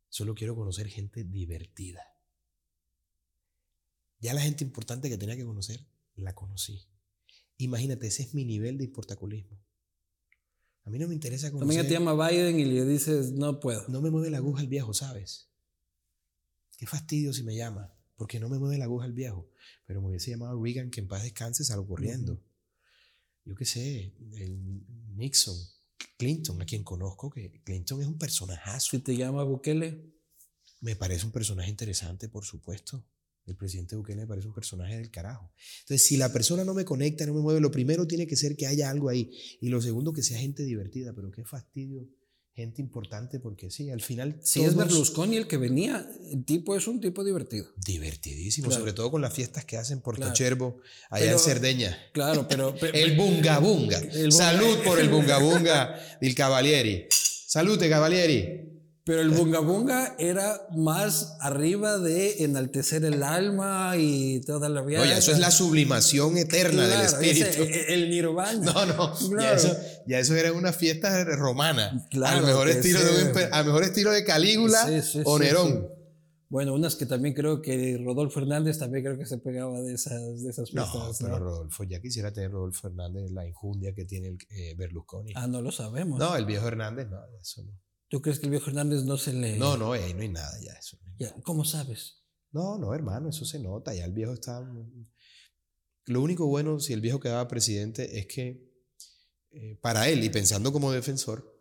[0.09, 2.01] Solo quiero conocer gente divertida.
[4.21, 6.87] Ya la gente importante que tenía que conocer, la conocí.
[7.59, 9.61] Imagínate, ese es mi nivel de importaculismo.
[10.85, 11.89] A mí no me interesa También conocer...
[11.89, 13.85] te llama Biden y le dices, no puedo.
[13.89, 15.51] No me mueve la aguja el viejo, ¿sabes?
[16.79, 19.51] Qué fastidio si me llama, porque no me mueve la aguja el viejo.
[19.87, 22.41] Pero me hubiese llamado Reagan, que en paz descanse, salgo corriendo.
[23.47, 25.57] Yo qué sé, el Nixon,
[26.19, 28.91] Clinton, a quien conozco, que Clinton es un personajazo.
[28.91, 30.13] Si te llama Bukele,
[30.81, 33.03] Me parece un personaje interesante, por supuesto.
[33.47, 35.51] El presidente Bukele me parece un personaje del carajo.
[35.81, 38.57] Entonces, si la persona no me conecta, no me mueve, lo primero tiene que ser
[38.57, 39.31] que haya algo ahí.
[39.61, 41.15] Y lo segundo, que sea gente divertida.
[41.15, 42.09] Pero qué fastidio,
[42.57, 44.41] gente importante, porque sí, al final.
[44.43, 47.67] si es Berlusconi el que venía, el tipo es un tipo divertido.
[47.85, 48.81] Divertidísimo, Claro.
[48.81, 50.33] sobre todo con las fiestas que hacen por Claro.
[50.33, 51.99] Tocherbo, allá en Pero- Cerdeña.
[52.13, 52.75] Claro, pero...
[52.81, 53.99] pero- El bunga bunga.
[53.99, 57.07] El bunga- Salud por el bunga bunga del Cavalieri.
[57.11, 58.76] Salute, Cavalieri.
[59.07, 65.01] Pero el bunga bunga era más arriba de enaltecer el alma y toda la vida.
[65.01, 67.63] Oye, eso es la sublimación eterna del espíritu.
[67.63, 68.73] e, el nirvana.
[68.73, 69.57] No, no, ya, Claro.
[69.57, 69.77] eso,
[70.09, 72.05] ya eso era una fiesta romana.
[72.11, 73.07] Claro al, mejor estilo sí.
[73.33, 75.69] de al mejor estilo de Calígula Sí, sí, o Nerón.
[75.69, 75.79] sí.
[76.49, 80.43] Bueno, unas que también creo que Rodolfo Hernández también creo que se pegaba de esas,
[80.43, 81.19] de esas No, fiestas.
[81.21, 81.45] pero ¿no?
[81.45, 85.33] Rodolfo, ya quisiera tener Rodolfo Hernández la injundia que tiene el eh, Berlusconi.
[85.37, 86.19] Ah, no lo sabemos.
[86.19, 87.73] no, el viejo Hernández, no, eso no.
[88.09, 89.57] ¿Tú crees que el viejo Hernández no se le...
[89.57, 90.73] No, no, ahí no hay nada ya.
[90.73, 90.99] Eso.
[91.19, 92.23] Ya, ¿Cómo sabes?
[92.53, 93.95] No, no, hermano, eso se nota.
[93.95, 94.65] Ya el viejo está.
[96.07, 98.67] lo único bueno si el viejo quedaba presidente es que
[99.51, 101.57] eh, para él, y pensando como defensor,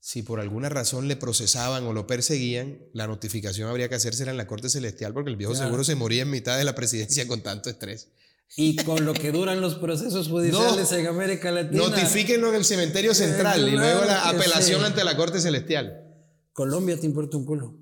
[0.00, 4.36] si por alguna razón le procesaban o lo perseguían, la notificación habría que hacérsela en
[4.36, 7.42] la Corte Celestial porque el viejo seguro se moría en mitad de la presidencia con
[7.42, 8.10] tanto estrés.
[8.56, 11.88] Y con lo que duran los procesos judiciales en América Latina.
[11.88, 16.04] Notifíquenlo en el cementerio central y luego la apelación ante la Corte Celestial.
[16.52, 17.76] Colombia te importa un culo.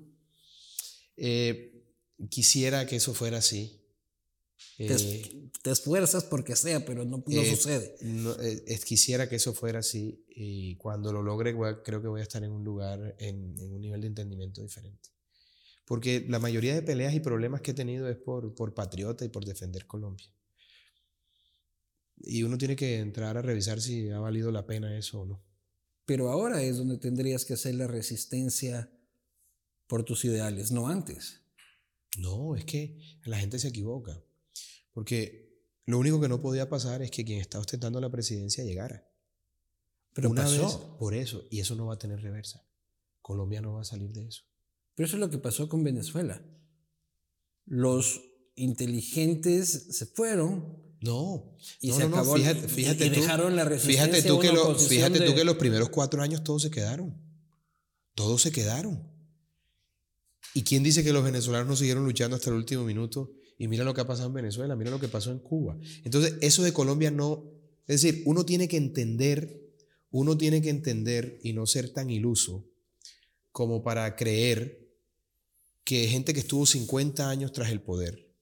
[1.15, 1.85] Eh,
[2.29, 3.79] quisiera que eso fuera así.
[4.79, 7.95] Eh, te, esfuerzas porque sea, pero no, eh, sucede.
[8.83, 12.51] quisiera que eso fuera así y cuando lo logre creo que voy a estar en
[12.51, 15.11] un lugar, en, en, un nivel de entendimiento diferente.
[15.85, 19.29] Porque la mayoría de peleas y problemas que he tenido es por, por patriota y
[19.29, 20.27] por defender Colombia.
[22.23, 25.43] Y uno tiene que entrar a revisar si ha valido la pena eso o no.
[26.05, 28.91] Pero ahora es donde tendrías que hacer la resistencia
[29.87, 31.41] por tus ideales, no antes.
[32.17, 34.23] No, es que la gente se equivoca.
[34.93, 35.43] Porque
[35.85, 39.09] lo único que no podía pasar es que quien está ostentando la presidencia llegara.
[40.13, 40.97] Pero Una pasó.
[40.97, 42.65] por eso, y eso no va a tener reversa.
[43.21, 44.43] Colombia no va a salir de eso.
[44.95, 46.41] Pero eso es lo que pasó con Venezuela.
[47.65, 48.21] Los
[48.55, 54.49] inteligentes se fueron no, y se acabó, fíjate, fíjate tú, dejaron la Fíjate tú, que,
[54.87, 57.13] fíjate tú que los primeros cuatro años todos se quedaron.
[58.15, 59.05] Todos se quedaron.
[60.53, 63.33] ¿Y quién dice que los venezolanos no siguieron luchando hasta el último minuto?
[63.57, 65.77] Y mira lo que ha pasado en Venezuela, mira lo que pasó en Cuba.
[66.05, 67.51] Entonces, eso de Colombia no.
[67.85, 69.61] Es decir, uno tiene que entender,
[70.09, 72.65] uno tiene que entender y no ser tan iluso
[73.51, 74.89] como para creer
[75.83, 78.32] que gente que estuvo 50 años tras el poder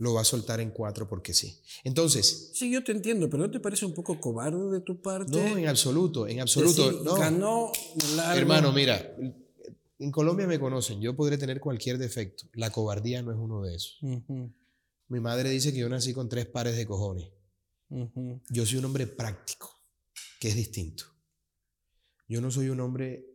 [0.00, 1.60] lo va a soltar en cuatro porque sí.
[1.84, 2.50] Entonces.
[2.54, 5.30] Sí, yo te entiendo, pero ¿no te parece un poco cobarde de tu parte?
[5.30, 7.02] No, en absoluto, en absoluto.
[7.04, 7.14] no.
[7.16, 7.70] Ganó
[8.34, 9.14] Hermano, mira,
[9.98, 12.46] en Colombia me conocen, yo podré tener cualquier defecto.
[12.54, 13.98] La cobardía no es uno de esos.
[15.08, 17.28] Mi madre dice que yo nací con tres pares de cojones.
[18.48, 19.82] Yo soy un hombre práctico,
[20.40, 21.04] que es distinto.
[22.26, 23.26] Yo no soy un hombre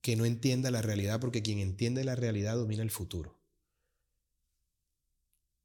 [0.00, 3.41] que no entienda la realidad, porque quien entiende la realidad domina el futuro.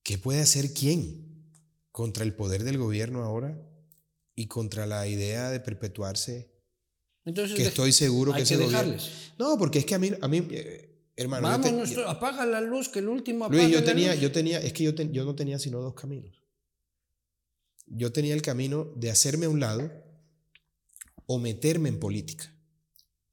[0.08, 1.52] ¿Qué puede hacer quién
[1.92, 3.62] contra el poder del gobierno ahora
[4.36, 6.50] y contra la idea de perpetuarse?
[7.26, 9.34] Entonces, que estoy seguro que, se dejarles.
[9.38, 11.50] No, porque es que a mí, a mí eh, hermano.
[11.50, 14.86] Vamos, apaga la luz, que el último apaga Luis, yo tenía, yo tenía, es que
[14.86, 16.42] yo, yo no tenía sino dos caminos.
[17.86, 19.92] Yo tenía el camino de hacerme a un lado
[21.26, 22.56] o meterme en política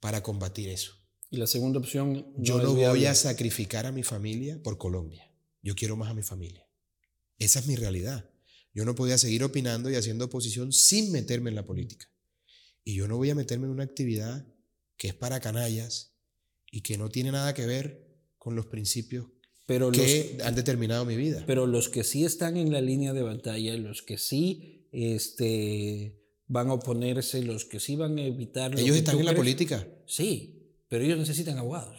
[0.00, 0.96] para combatir eso.
[1.30, 2.34] Y la segunda opción.
[2.36, 5.30] yo no voy a sacrificar a mi familia por Colombia.
[5.62, 6.63] Yo quiero más a mi familia.
[7.38, 8.30] Esa es mi realidad.
[8.72, 12.08] Yo no podía seguir opinando y haciendo oposición sin meterme en la política.
[12.82, 14.46] Y yo no voy a meterme en una actividad
[14.96, 16.14] que es para canallas
[16.70, 18.06] y que no tiene nada que ver
[18.38, 19.26] con los principios
[19.66, 21.44] pero que han determinado mi vida.
[21.46, 26.68] Pero los que sí están en la línea de batalla, los que sí este, van
[26.68, 28.78] a oponerse, los que sí van a evitar...
[28.78, 29.88] ellos están en la política.
[30.06, 31.98] Sí, pero ellos necesitan abogados.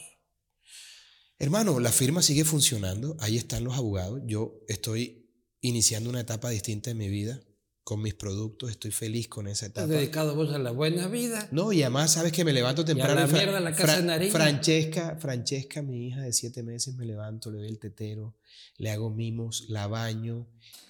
[1.39, 4.21] Hermano, la firma sigue funcionando, ahí están los abogados.
[4.25, 5.24] Yo estoy
[5.67, 7.41] iniciando una etapa distinta en mi vida
[7.83, 9.85] con mis productos, estoy feliz con esa etapa.
[9.85, 11.47] ¿Estás dedicado vos a la buena vida?
[11.51, 13.13] No, y además sabes que me levanto temprano.
[13.13, 17.05] Y a la mierda, la casa de Francesca, Francesca, mi hija de siete meses, me
[17.05, 18.35] levanto, le doy el tetero,
[18.77, 20.47] le hago mimos, la baño,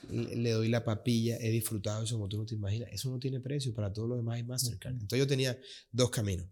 [0.09, 2.89] le doy la papilla, he disfrutado eso como tú no te imaginas.
[2.93, 4.93] Eso no tiene precio, para todos los demás hay Mastercard.
[4.93, 5.59] Entonces yo tenía
[5.91, 6.47] dos caminos.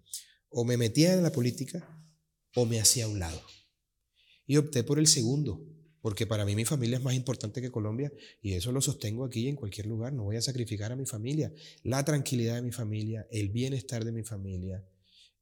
[0.49, 1.87] O me metía en la política
[2.55, 3.41] o me hacía a un lado.
[4.45, 5.72] Y opté por el segundo
[6.03, 8.11] porque para mí mi familia es más importante que Colombia
[8.41, 10.11] y eso lo sostengo aquí en cualquier lugar.
[10.11, 14.11] No voy a sacrificar a mi familia, la tranquilidad de mi familia, el bienestar de
[14.11, 14.85] mi familia,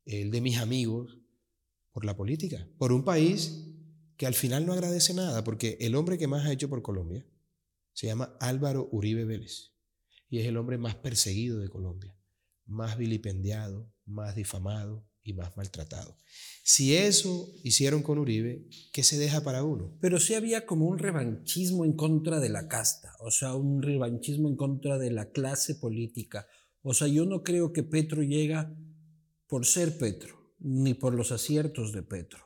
[0.05, 1.17] el de mis amigos,
[1.91, 3.73] por la política, por un país
[4.17, 7.25] que al final no agradece nada, porque el hombre que más ha hecho por Colombia
[7.93, 9.71] se llama Álvaro Uribe Vélez
[10.29, 12.15] y es el hombre más perseguido de Colombia,
[12.67, 16.17] más vilipendiado, más difamado, y más maltratado.
[16.63, 19.97] Si eso hicieron con Uribe, ¿qué se deja para uno?
[19.99, 24.47] Pero sí había como un revanchismo en contra de la casta, o sea, un revanchismo
[24.47, 26.47] en contra de la clase política.
[26.83, 28.75] O sea, yo no creo que Petro llega
[29.47, 32.39] por ser Petro, ni por los aciertos de Petro,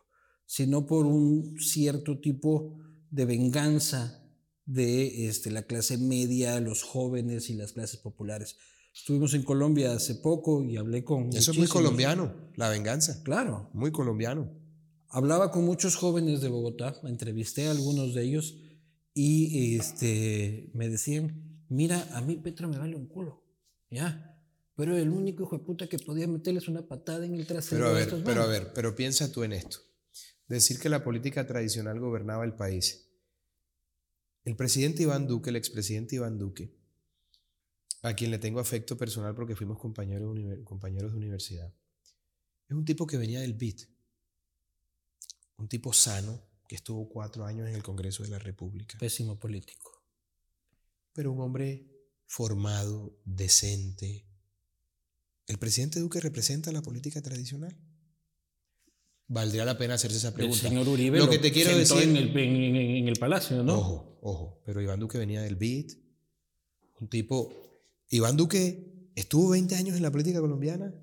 [0.46, 2.78] sino por un cierto tipo
[3.12, 4.22] de venganza
[4.66, 8.58] de este, la clase media, los jóvenes y las clases populares.
[8.96, 11.28] Estuvimos en Colombia hace poco y hablé con...
[11.36, 13.22] Eso es muy colombiano, la venganza.
[13.24, 13.70] Claro.
[13.74, 14.50] Muy colombiano.
[15.10, 18.58] Hablaba con muchos jóvenes de Bogotá, entrevisté a algunos de ellos
[19.14, 23.44] y este, me decían, mira, a mí Petra me vale un culo,
[23.90, 24.42] ¿ya?
[24.76, 27.86] Pero el único hijo de puta que podía meterles una patada en el trasero.
[27.86, 29.78] Pero a ver, pero a ver, pero piensa tú en esto.
[30.48, 33.10] Decir que la política tradicional gobernaba el país
[34.44, 36.76] El presidente Iván Duque, el expresidente Iván Duque,
[38.06, 41.74] a quien le tengo afecto personal porque fuimos compañeros, compañeros de universidad,
[42.68, 43.82] es un tipo que venía del BIT,
[45.58, 48.98] un tipo sano que estuvo cuatro años en el Congreso de la República.
[49.00, 50.04] Pésimo político.
[51.14, 51.88] Pero un hombre
[52.28, 54.28] formado, decente.
[55.48, 57.76] ¿El presidente Duque representa la política tradicional?
[59.28, 60.68] Valdría la pena hacerse esa pregunta.
[60.68, 63.80] El señor Uribe lo que te quiero decir en el, en, el, palacio, ¿no?
[63.80, 64.62] Ojo, ojo.
[64.64, 65.94] Pero Iván Duque venía del BIT,
[67.00, 67.65] un tipo.
[68.10, 70.94] Iván Duque estuvo 20 años en la política colombiana,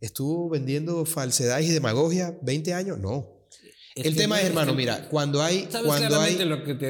[0.00, 2.98] estuvo vendiendo falsedades y demagogia 20 años.
[2.98, 3.46] No.
[3.94, 6.38] el tema es, hermano, mira, cuando hay, cuando hay,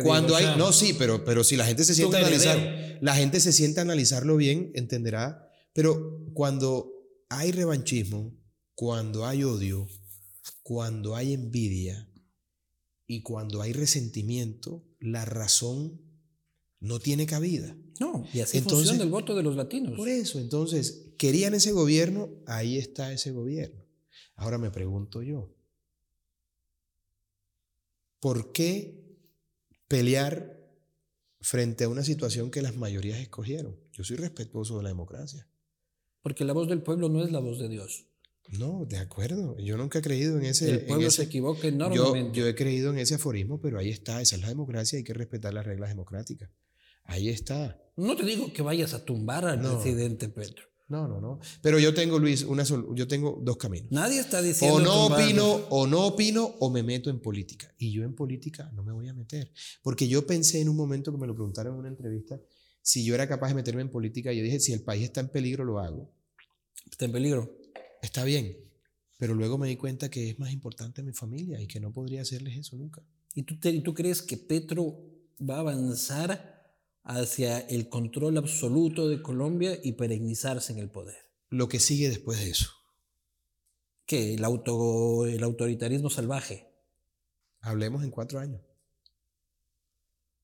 [0.03, 3.41] cuando hay, no, sí, pero, pero si la gente se siente a analizar, la gente
[3.41, 5.49] se siente a analizarlo bien, entenderá.
[5.73, 6.93] Pero cuando
[7.29, 8.37] hay revanchismo,
[8.75, 9.89] cuando hay odio,
[10.63, 12.09] cuando hay envidia
[13.07, 16.01] y cuando hay resentimiento, la razón
[16.81, 17.77] no tiene cabida.
[18.03, 19.97] No, y así entonces, funciona el voto de los latinos.
[19.97, 23.81] Por eso, entonces, querían ese gobierno, ahí está ese gobierno.
[24.35, 25.55] Ahora me pregunto yo,
[28.19, 29.03] ¿por qué
[29.87, 30.59] pelear
[31.41, 33.79] frente a una situación que las mayorías escogieron?
[33.93, 35.47] Yo soy respetuoso de la democracia.
[36.23, 38.07] Porque la voz del pueblo no es la voz de Dios.
[38.49, 39.57] No, de acuerdo.
[39.59, 40.71] Yo nunca he creído en ese.
[40.71, 42.39] El pueblo se equivoca enormemente.
[42.39, 44.21] Yo, he creído en ese aforismo, pero ahí está.
[44.21, 44.99] Esa es la democracia.
[44.99, 46.51] Hay que respetar las reglas democráticas.
[47.05, 47.79] Ahí está.
[47.97, 50.73] No te digo que vayas a tumbar al presidente Petro.
[50.89, 51.41] No, no, no.
[51.63, 53.91] Pero yo tengo, Luis, una yo tengo dos caminos.
[53.91, 54.77] Nadie está diciendo.
[54.77, 57.73] O no opino, o no opino, o me meto en política.
[57.79, 59.51] Y yo en política no me voy a meter.
[59.83, 62.39] Porque yo pensé en un momento que me lo preguntaron en una entrevista,
[62.83, 65.31] si yo era capaz de meterme en política, yo dije, si el país está en
[65.31, 66.13] peligro, lo hago.
[66.91, 67.57] Está en peligro.
[68.03, 68.59] Está bien.
[69.17, 72.21] Pero luego me di cuenta que es más importante mi familia y que no podría
[72.21, 73.03] hacerles eso nunca.
[73.35, 74.99] ¿Y tú, tú crees que Petro
[75.41, 76.52] va a avanzar
[77.05, 81.17] hacia el control absoluto de Colombia y perennizarse en el poder?
[81.51, 82.71] Lo que sigue después de eso.
[84.07, 84.35] ¿Qué?
[84.35, 86.67] El, auto, el autoritarismo salvaje.
[87.61, 88.61] Hablemos en cuatro años.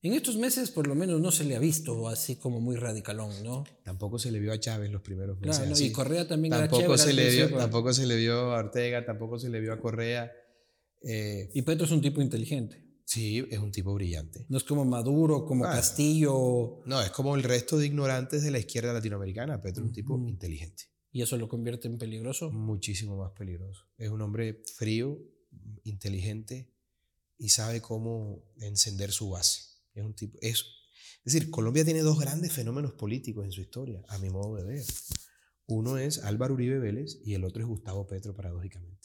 [0.01, 3.43] En estos meses, por lo menos, no se le ha visto así como muy radicalón,
[3.43, 3.65] ¿no?
[3.83, 5.57] Tampoco se le vio a Chávez los primeros meses.
[5.59, 9.05] Claro, y Correa también tampoco era se le vio, Tampoco se le vio a Ortega,
[9.05, 10.31] tampoco se le vio a Correa.
[11.01, 12.88] Eh, y Petro es un tipo inteligente.
[13.09, 14.45] Sí, es un tipo brillante.
[14.49, 16.83] No es como Maduro, como Castillo.
[16.85, 19.59] No, es como el resto de ignorantes de la izquierda latinoamericana.
[19.63, 20.83] Petro es un tipo inteligente.
[21.11, 22.51] ¿Y eso lo convierte en peligroso?
[22.51, 23.87] Muchísimo más peligroso.
[23.97, 25.17] Es un hombre frío,
[25.85, 26.71] inteligente
[27.35, 29.63] y sabe cómo encender su base.
[29.95, 30.63] Es un tipo, es,
[31.25, 34.65] es decir, Colombia tiene dos grandes fenómenos políticos en su historia, a mi modo de
[34.65, 34.85] ver.
[35.65, 38.98] Uno es Álvaro Uribe Vélez y el otro es Gustavo Petro, paradójicamente.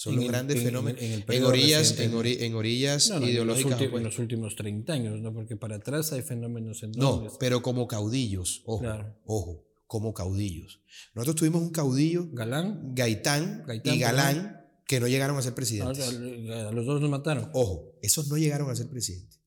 [0.00, 2.14] Son los grandes fenómenos en, orillas, en,
[2.54, 3.82] orillas ideológicas.
[3.82, 5.30] En los, últimos 30 años, ¿no?
[5.30, 7.32] porque para atrás hay fenómenos enormes.
[7.32, 8.86] No, pero como caudillos, ojo,
[9.26, 10.80] ojo, como caudillos.
[11.14, 16.08] Nosotros tuvimos un caudillo, Galán, Gaitán, y Galán, que no llegaron a ser presidentes.
[16.08, 17.50] A los dos nos mataron.
[17.52, 19.38] Ojo, esos no llegaron a ser presidentes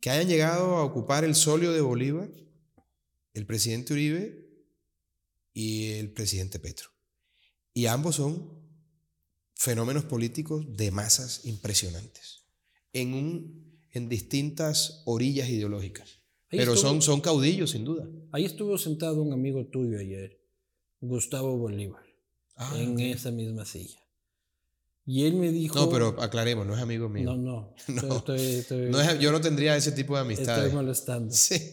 [0.00, 2.28] que hayan llegado a ocupar el solio de Bolívar,
[3.32, 4.44] el presidente Uribe
[5.52, 6.88] y el presidente Petro.
[7.72, 8.63] Y ambos son
[9.64, 12.44] fenómenos políticos de masas impresionantes,
[12.92, 16.20] en, un, en distintas orillas ideológicas.
[16.50, 18.06] Pero son, son caudillos, sin duda.
[18.30, 20.38] Ahí estuvo sentado un amigo tuyo ayer,
[21.00, 22.04] Gustavo Bolívar,
[22.56, 23.98] ah, en esa misma silla.
[25.06, 25.78] Y él me dijo...
[25.78, 27.34] No, pero aclaremos, no es amigo mío.
[27.34, 27.74] No, no.
[27.88, 28.24] no,
[28.90, 30.58] no yo no tendría ese tipo de amistad.
[30.58, 31.32] Estoy molestando.
[31.32, 31.72] Sí.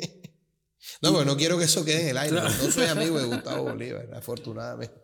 [1.02, 2.42] No, porque no quiero que eso quede en el aire.
[2.42, 4.96] No soy amigo de Gustavo Bolívar, afortunadamente.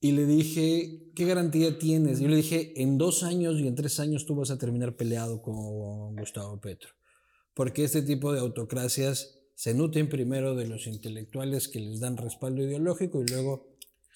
[0.00, 2.20] Y le dije, ¿qué garantía tienes?
[2.20, 5.42] Yo le dije, en dos años y en tres años tú vas a terminar peleado
[5.42, 6.90] con Gustavo Petro.
[7.54, 12.62] Porque este tipo de autocracias se nutren primero de los intelectuales que les dan respaldo
[12.62, 13.70] ideológico y luego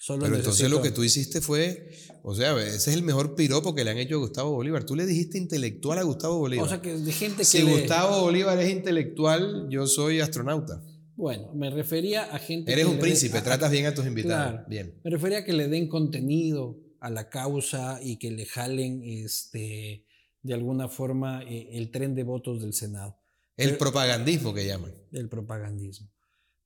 [0.07, 1.89] pero entonces lo que tú hiciste fue,
[2.21, 4.83] o sea, ese es el mejor piropo que le han hecho a Gustavo Bolívar.
[4.83, 6.65] Tú le dijiste intelectual a Gustavo Bolívar.
[6.65, 7.45] O sea, que de gente que.
[7.45, 10.83] Si Gustavo Bolívar es intelectual, yo soy astronauta.
[11.15, 12.71] Bueno, me refería a gente.
[12.71, 14.67] Eres un príncipe, tratas bien a tus invitados.
[14.67, 14.99] bien.
[15.03, 20.05] Me refería a que le den contenido a la causa y que le jalen este,
[20.41, 23.17] de alguna forma eh, el tren de votos del Senado.
[23.57, 24.93] El propagandismo que llaman.
[25.11, 26.11] El propagandismo.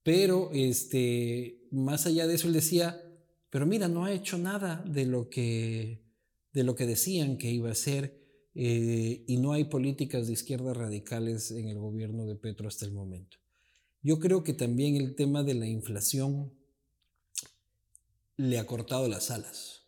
[0.01, 2.99] Pero este, más allá de eso, él decía
[3.49, 6.03] pero mira, no ha hecho nada de lo que,
[6.53, 8.19] de lo que decían que iba a hacer
[8.53, 12.91] eh, y no hay políticas de izquierda radicales en el gobierno de Petro hasta el
[12.91, 13.37] momento.
[14.01, 16.53] Yo creo que también el tema de la inflación
[18.37, 19.81] le ha cortado las alas.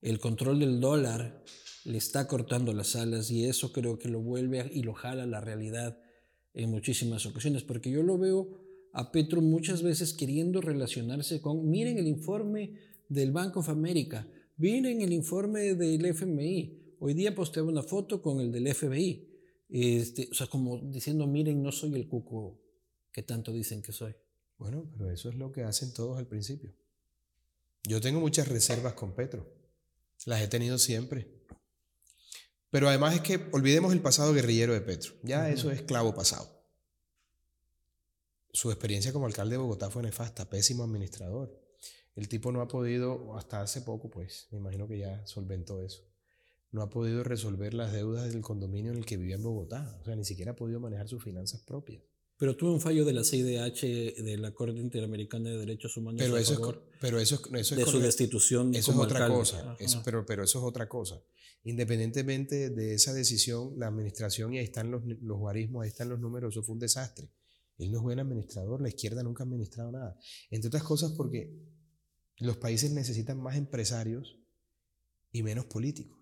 [0.00, 1.44] El control del dólar
[1.84, 5.26] le está cortando las alas y eso creo que lo vuelve y lo jala a
[5.26, 5.98] la realidad
[6.54, 8.60] en muchísimas ocasiones, porque yo lo veo
[8.92, 12.74] a Petro muchas veces queriendo relacionarse con, miren el informe
[13.08, 18.38] del Bank of America, miren el informe del FMI, hoy día posteaba una foto con
[18.38, 19.28] el del FBI,
[19.70, 22.61] este, o sea, como diciendo, miren, no soy el cuco
[23.12, 24.14] que tanto dicen que soy.
[24.58, 26.72] Bueno, pero eso es lo que hacen todos al principio.
[27.84, 29.46] Yo tengo muchas reservas con Petro,
[30.26, 31.42] las he tenido siempre.
[32.70, 35.12] Pero además es que olvidemos el pasado guerrillero de Petro.
[35.22, 36.48] Ya eso es clavo pasado.
[38.52, 41.60] Su experiencia como alcalde de Bogotá fue nefasta, pésimo administrador.
[42.14, 46.06] El tipo no ha podido, hasta hace poco, pues, me imagino que ya solventó eso,
[46.70, 49.98] no ha podido resolver las deudas del condominio en el que vivía en Bogotá.
[50.00, 52.02] O sea, ni siquiera ha podido manejar sus finanzas propias.
[52.42, 53.82] Pero tuvo un fallo de la CIDH,
[54.20, 58.00] de la Corte Interamericana de Derechos Humanos, pero eso es, pero eso, eso de su
[58.00, 58.74] destitución.
[58.74, 59.76] Eso es otra cosa.
[59.78, 61.22] Eso, pero, pero eso es otra cosa.
[61.62, 66.18] Independientemente de esa decisión, la administración, y ahí están los, los guarismos, ahí están los
[66.18, 67.30] números, eso fue un desastre.
[67.78, 70.18] Él no es buen administrador, la izquierda nunca ha administrado nada.
[70.50, 71.56] Entre otras cosas porque
[72.38, 74.36] los países necesitan más empresarios
[75.30, 76.18] y menos políticos.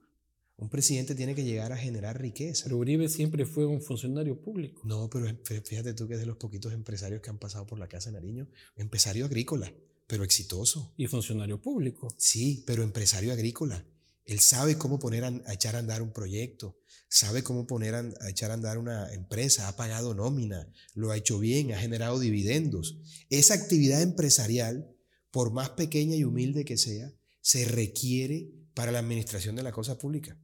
[0.61, 2.65] Un presidente tiene que llegar a generar riqueza.
[2.65, 4.83] Pero Uribe siempre fue un funcionario público.
[4.85, 5.27] No, pero
[5.65, 8.21] fíjate tú que es de los poquitos empresarios que han pasado por la Casa de
[8.21, 8.47] Nariño.
[8.77, 9.73] Empresario agrícola,
[10.07, 10.93] pero exitoso.
[10.99, 12.15] Y funcionario público.
[12.19, 13.87] Sí, pero empresario agrícola.
[14.27, 18.29] Él sabe cómo poner a, echar a andar un proyecto, sabe cómo poner a, a,
[18.29, 22.99] echar a andar una empresa, ha pagado nómina, lo ha hecho bien, ha generado dividendos.
[23.31, 24.95] Esa actividad empresarial,
[25.31, 29.99] por más pequeña y humilde que sea, se requiere para la administración de la cosa
[29.99, 30.40] pública.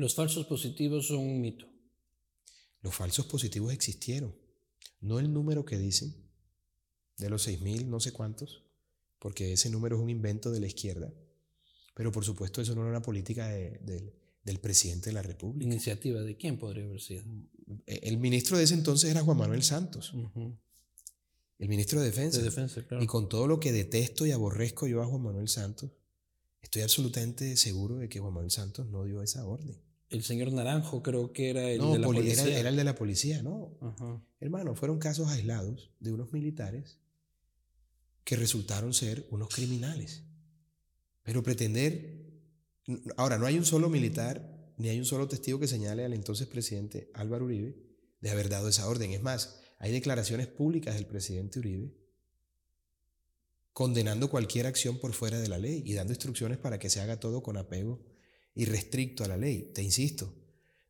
[0.00, 1.66] Los falsos positivos son un mito.
[2.80, 4.34] Los falsos positivos existieron.
[5.02, 6.16] No el número que dicen,
[7.18, 8.64] de los 6.000, no sé cuántos,
[9.18, 11.12] porque ese número es un invento de la izquierda.
[11.94, 15.66] Pero por supuesto eso no era una política del presidente de la República.
[15.70, 17.24] ¿Iniciativa de quién podría haber sido?
[17.86, 20.14] E, el ministro de ese entonces era Juan Manuel Santos.
[21.58, 22.38] El ministro de Defensa.
[22.38, 23.04] De Defensa claro.
[23.04, 25.90] Y con todo lo que detesto y aborrezco yo a Juan Manuel Santos,
[26.62, 29.89] estoy absolutamente seguro de que Juan Manuel Santos no dio esa orden.
[30.10, 32.58] El señor Naranjo creo que era el de la policía.
[32.58, 33.78] Era, el de la policía, ¿no?
[34.40, 36.98] Hermano, fueron casos aislados de unos militares
[38.24, 40.24] que resultaron ser unos criminales.
[41.22, 42.18] Pero pretender...
[43.16, 46.48] Ahora, no hay un solo militar ni hay un solo testigo que señale al entonces
[46.48, 47.76] presidente Álvaro Uribe
[48.20, 49.12] de haber dado esa orden.
[49.12, 51.94] Es más, hay declaraciones públicas del presidente Uribe
[53.72, 57.20] condenando cualquier acción por fuera de la ley y dando instrucciones para que se haga
[57.20, 58.00] todo con apego
[58.60, 59.70] y restricto a la ley.
[59.72, 60.34] Te insisto,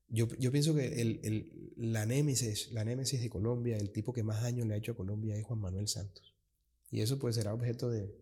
[0.08, 4.24] yo, yo pienso que el, el, la, némesis, la némesis de Colombia, el tipo que
[4.24, 6.34] más daño le ha hecho a Colombia es Juan Manuel Santos.
[6.90, 8.12] Y eso pues será objeto de,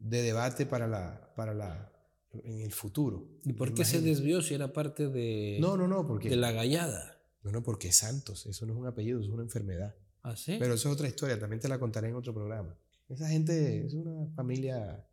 [0.00, 1.92] de debate para la, para la,
[2.32, 3.24] en el futuro.
[3.44, 6.50] ¿Y por qué se desvió si era parte de, no, no, no, porque, de la
[6.50, 7.22] gallada?
[7.44, 9.94] No, no, porque Santos, eso no es un apellido, es una enfermedad.
[10.24, 10.56] ¿Ah, sí?
[10.58, 12.76] Pero eso es otra historia, también te la contaré en otro programa.
[13.08, 15.06] Esa gente es una familia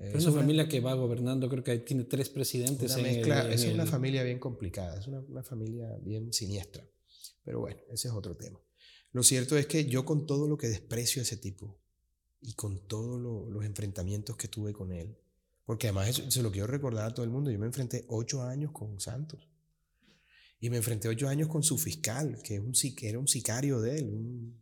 [0.00, 2.94] es una, familia que va gobernando, creo que tiene tres presidentes.
[2.94, 6.88] Una mezcla, es una familia bien complicada, es una, familia bien siniestra.
[7.44, 8.58] Pero bueno, ese es otro tema.
[9.12, 11.78] Lo cierto es que yo con todo lo que desprecio a ese tipo
[12.40, 15.18] y con todos los enfrentamientos que tuve con él,
[15.66, 18.72] porque además se lo quiero recordar a todo el mundo, yo me enfrenté ocho años
[18.72, 19.48] con Santos
[20.60, 22.72] y me enfrenté ocho años con su fiscal, que, es un,
[23.02, 24.60] era un sicario de él, un,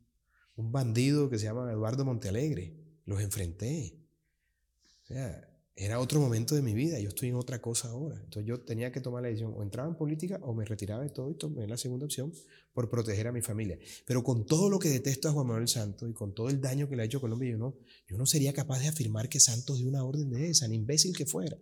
[0.57, 2.74] un bandido que se llama Eduardo Montealegre.
[3.05, 3.98] Los enfrenté.
[5.09, 5.49] O sea,
[5.81, 8.17] era otro momento de mi vida, yo estoy en otra cosa ahora.
[8.17, 11.11] Entonces yo tenía que tomar la decisión, o entraba en política o me retiraba de
[11.11, 12.33] todo y tomé la segunda opción
[12.73, 13.79] por proteger a mi familia.
[14.05, 16.89] Pero con todo lo que detesto a Juan Manuel Santos y con todo el daño
[16.89, 17.77] que le ha hecho Colombia, yo no,
[18.09, 21.17] yo no sería capaz de afirmar que Santos dio una orden de esa, ni imbécil
[21.17, 21.57] que fuera,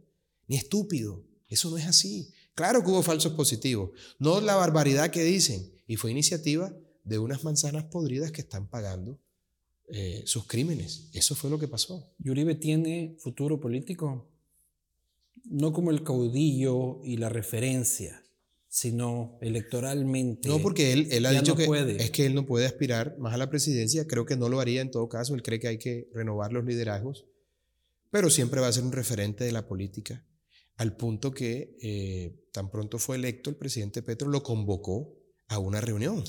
[0.48, 1.22] ni estúpido.
[1.48, 2.32] Eso no es así.
[2.54, 6.74] Claro que hubo falsos positivos, no la barbaridad que dicen, y fue iniciativa
[7.04, 9.20] de unas manzanas podridas que están pagando
[9.88, 11.08] eh, sus crímenes.
[11.12, 12.12] Eso fue lo que pasó.
[12.18, 14.28] ¿Y Uribe tiene futuro político?
[15.44, 18.24] No como el caudillo y la referencia,
[18.68, 20.48] sino electoralmente.
[20.48, 21.66] No, porque él, él ha dicho que
[21.98, 24.08] es que él no puede aspirar más a la presidencia.
[24.08, 25.34] Creo que no lo haría en todo caso.
[25.36, 27.26] Él cree que hay que renovar los liderazgos,
[28.10, 30.24] pero siempre va a ser un referente de la política.
[30.78, 35.16] Al punto que eh, tan pronto fue electo, el presidente Petro lo convocó
[35.46, 36.24] a una reunión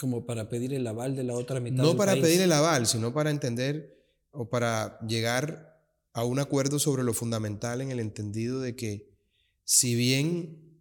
[0.00, 1.84] como para pedir el aval de la otra mitad.
[1.84, 5.78] No para pedir el aval, sino para entender o para llegar
[6.14, 9.10] a un acuerdo sobre lo fundamental en el entendido de que
[9.64, 10.80] si bien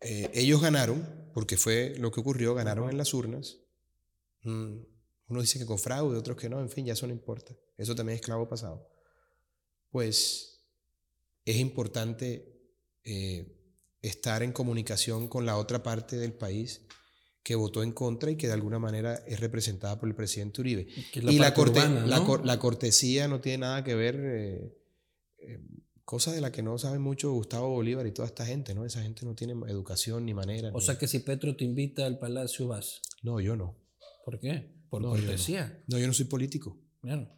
[0.00, 3.58] eh, ellos ganaron, porque fue lo que ocurrió, ganaron en las urnas,
[4.42, 4.78] mm,
[5.28, 7.94] unos dicen que con fraude, otros que no, en fin, ya eso no importa, eso
[7.94, 8.88] también es clavo pasado,
[9.90, 10.64] pues
[11.44, 12.58] es importante
[13.04, 13.54] eh,
[14.00, 16.86] estar en comunicación con la otra parte del país
[17.46, 20.88] que votó en contra y que de alguna manera es representada por el presidente Uribe.
[21.14, 22.26] Es la y la, parte corte- urbana, la, ¿no?
[22.26, 24.76] cor- la cortesía no tiene nada que ver, eh,
[25.38, 25.60] eh,
[26.04, 28.84] cosas de las que no sabe mucho Gustavo Bolívar y toda esta gente, ¿no?
[28.84, 30.70] Esa gente no tiene educación ni manera.
[30.74, 33.00] O ni- sea que si Petro te invita al palacio vas.
[33.22, 33.76] No, yo no.
[34.24, 34.74] ¿Por qué?
[34.90, 35.26] Por No, yo no.
[35.28, 35.84] cortesía.
[35.86, 36.76] No, yo no soy político.
[37.00, 37.28] Claro.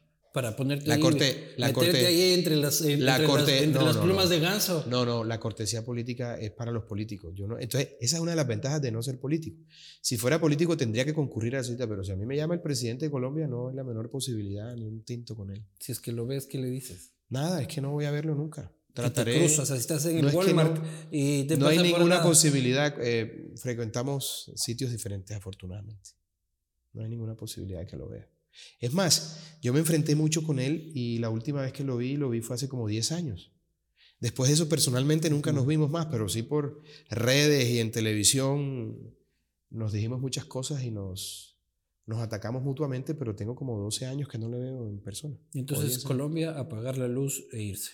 [0.40, 3.80] Para ponerte La ahí, corte- la corte- ahí entre las, entre la las- corte- entre
[3.80, 4.30] no, las no, plumas no.
[4.30, 4.84] de ganso.
[4.88, 7.32] No, no, la cortesía política es para los políticos.
[7.34, 9.58] Yo no, entonces, esa es una de las ventajas de no ser político.
[10.00, 12.54] Si fuera político tendría que concurrir a la cita, pero si a mí me llama
[12.54, 15.64] el presidente de Colombia, no es la menor posibilidad, ni un tinto con él.
[15.80, 17.10] Si es que lo ves, ¿qué le dices?
[17.28, 18.72] Nada, es que no voy a verlo nunca.
[18.94, 19.32] Trataré.
[19.32, 21.78] te cruzas, así estás en No el es que Walmart no- y te no hay
[21.78, 22.94] ninguna posibilidad.
[23.00, 26.10] eh, frecuentamos sitios diferentes, afortunadamente.
[26.92, 28.28] No hay ninguna posibilidad de que lo vea.
[28.80, 32.16] Es más, yo me enfrenté mucho con él y la última vez que lo vi,
[32.16, 33.52] lo vi fue hace como 10 años.
[34.20, 39.14] Después de eso, personalmente nunca nos vimos más, pero sí por redes y en televisión
[39.70, 41.56] nos dijimos muchas cosas y nos,
[42.06, 45.36] nos atacamos mutuamente, pero tengo como 12 años que no le veo en persona.
[45.52, 46.04] Y entonces 10 años.
[46.04, 47.92] Colombia apagar la luz e irse.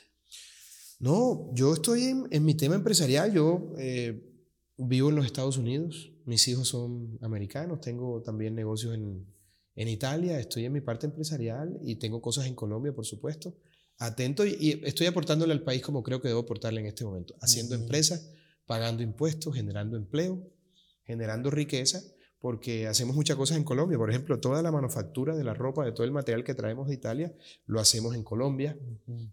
[0.99, 3.33] No, yo estoy en, en mi tema empresarial.
[3.33, 4.33] Yo eh,
[4.79, 6.13] vivo en los Estados Unidos.
[6.25, 7.81] Mis hijos son americanos.
[7.81, 9.27] Tengo también negocios en,
[9.77, 10.39] en Italia.
[10.39, 13.57] Estoy en mi parte empresarial y tengo cosas en Colombia, por supuesto.
[13.99, 17.35] Atento y, y estoy aportándole al país como creo que debo aportarle en este momento.
[17.41, 17.85] Haciendo Ujú.
[17.85, 18.31] empresas,
[18.67, 20.43] pagando impuestos, generando empleo,
[21.05, 22.01] generando riqueza,
[22.41, 23.97] porque hacemos muchas cosas en Colombia.
[23.97, 26.95] Por ejemplo, toda la manufactura de la ropa, de todo el material que traemos de
[26.95, 27.35] Italia,
[27.67, 28.77] lo hacemos en Colombia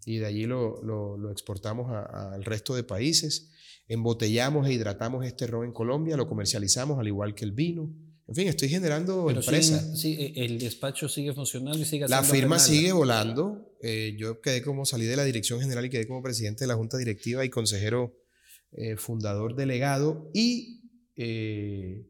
[0.06, 3.50] y de allí lo, lo- lo exportamos al resto de países.
[3.88, 7.92] Embotellamos e hidratamos este ron en Colombia, lo comercializamos al igual que el vino.
[8.28, 9.94] En fin, estoy generando Pero empresa.
[9.96, 12.60] sí, eh, el despacho sigue funcionando y sigue La firma penal.
[12.60, 13.76] sigue volando.
[13.82, 16.76] Eh, yo quedé como, salí de la dirección general y quedé como presidente de la
[16.76, 18.16] junta directiva y consejero
[18.72, 20.30] eh, fundador delegado.
[20.32, 20.82] Y
[21.16, 22.06] eh,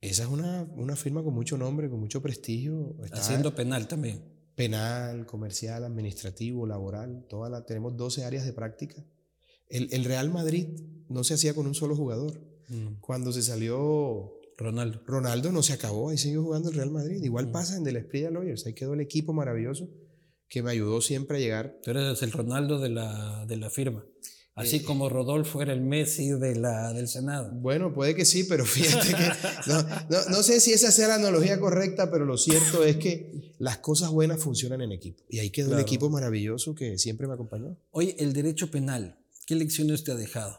[0.00, 2.96] esa es una, una firma con mucho nombre, con mucho prestigio.
[3.04, 4.22] Está Haciendo penal también.
[4.56, 9.04] penal, comercial, administrativo, laboral, toda la, tenemos 12 áreas de práctica.
[9.68, 10.68] El, el Real Madrid
[11.08, 12.40] no se hacía con un solo jugador.
[12.68, 13.00] Mm.
[13.00, 15.00] Cuando se salió Ronaldo.
[15.06, 17.22] Ronaldo, no se acabó, ahí siguió jugando el Real Madrid.
[17.22, 17.52] Igual Mm.
[17.52, 19.88] pasa en Del Esprit Lawyers, ahí quedó el equipo maravilloso
[20.48, 21.78] que me ayudó siempre a llegar.
[21.82, 24.04] Tú eres el Ronaldo de la, de la firma.
[24.54, 27.50] Así Eh, como Rodolfo era el Messi de la, del Senado.
[27.52, 28.64] Bueno, puede que sí, pero
[29.04, 29.28] fíjate que
[29.70, 33.52] no, no- no sé si esa sea la analogía correcta, pero lo cierto es que
[33.58, 35.22] las cosas buenas funcionan en equipo.
[35.28, 35.80] Y ahí quedó Claro.
[35.80, 37.76] el equipo maravilloso que siempre me acompañó.
[37.90, 40.58] Oye, el derecho penal, ¿qué lecciones te ha dejado?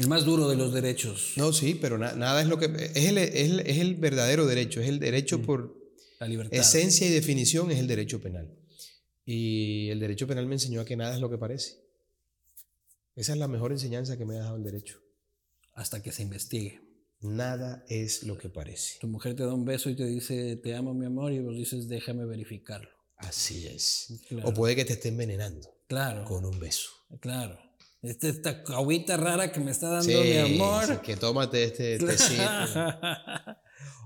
[0.00, 2.66] El más duro de los derechos, No, sí, pero na- nada es lo que...
[2.66, 5.42] Es el, es el- es el verdadero derecho, es el derecho Mm.
[5.42, 5.76] por
[6.18, 6.58] la libertad.
[6.58, 8.56] esencia y definición, es el derecho penal.
[9.26, 11.76] Y el derecho penal me enseñó a que nada es lo que parece.
[13.14, 14.98] Esa es la mejor enseñanza que me ha dejado el derecho.
[15.74, 16.80] Hasta que se investigue.
[17.20, 18.98] Nada es lo que parece.
[19.00, 21.54] Tu mujer te da un beso y te dice, te amo mi amor, y vos
[21.54, 22.88] dices, déjame verificarlo.
[23.18, 24.22] Así es.
[24.28, 24.48] Claro.
[24.48, 26.88] O puede que te esté envenenando Claro, con un beso.
[27.20, 27.58] claro.
[28.02, 30.86] Esta, esta agüita rara que me está dando Sí, mi amor.
[30.86, 32.42] sí, que tómate este tecito.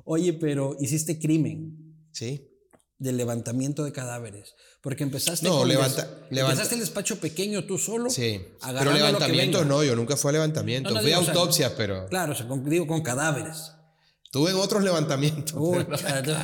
[0.05, 2.51] Oye, pero hiciste crimen ¿Sí?
[2.99, 4.55] de levantamiento de cadáveres.
[4.83, 8.11] Porque empezaste No, con levanta- des- levanta- empezaste el despacho pequeño tú solo.
[8.11, 8.41] Sí.
[8.79, 10.93] Pero levantamientos no, yo nunca fui a levantamientos.
[10.93, 13.03] No, no fui a digo, o sea, autopsias, pero Claro, o sea, con- digo con
[13.03, 13.73] cadáveres.
[14.35, 15.55] Tuve en otros levantamientos.
[15.57, 16.37] Uy, pero-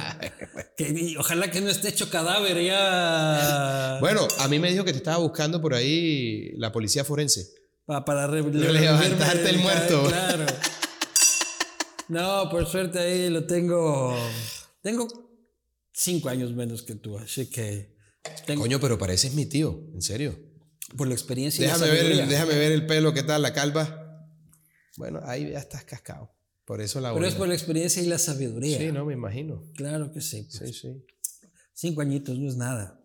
[0.77, 3.97] que- ojalá que no esté hecho cadáver ya.
[4.01, 7.49] Bueno, a mí me dijo que te estaba buscando por ahí la policía forense.
[7.87, 10.05] Pa- para Levantarte el muerto.
[10.07, 10.47] Claro.
[12.09, 14.17] No, por suerte ahí lo tengo.
[14.83, 15.09] Tengo
[15.93, 17.97] cinco años menos que tú, así que
[18.47, 20.39] tengo Coño, pero pareces mi tío, en serio.
[20.97, 21.67] por la experiencia.
[21.67, 23.43] Déjame ver, el, déjame ver el pelo, ¿qué tal?
[23.43, 24.27] La calva.
[24.97, 26.31] Bueno, ahí ya estás cascado.
[26.71, 28.79] Por eso la Pero es por la experiencia y la sabiduría.
[28.79, 29.61] Sí, no, me imagino.
[29.75, 30.47] Claro que sí.
[30.57, 30.71] pues.
[30.71, 31.05] Sí, sí.
[31.73, 33.05] Cinco añitos no es nada.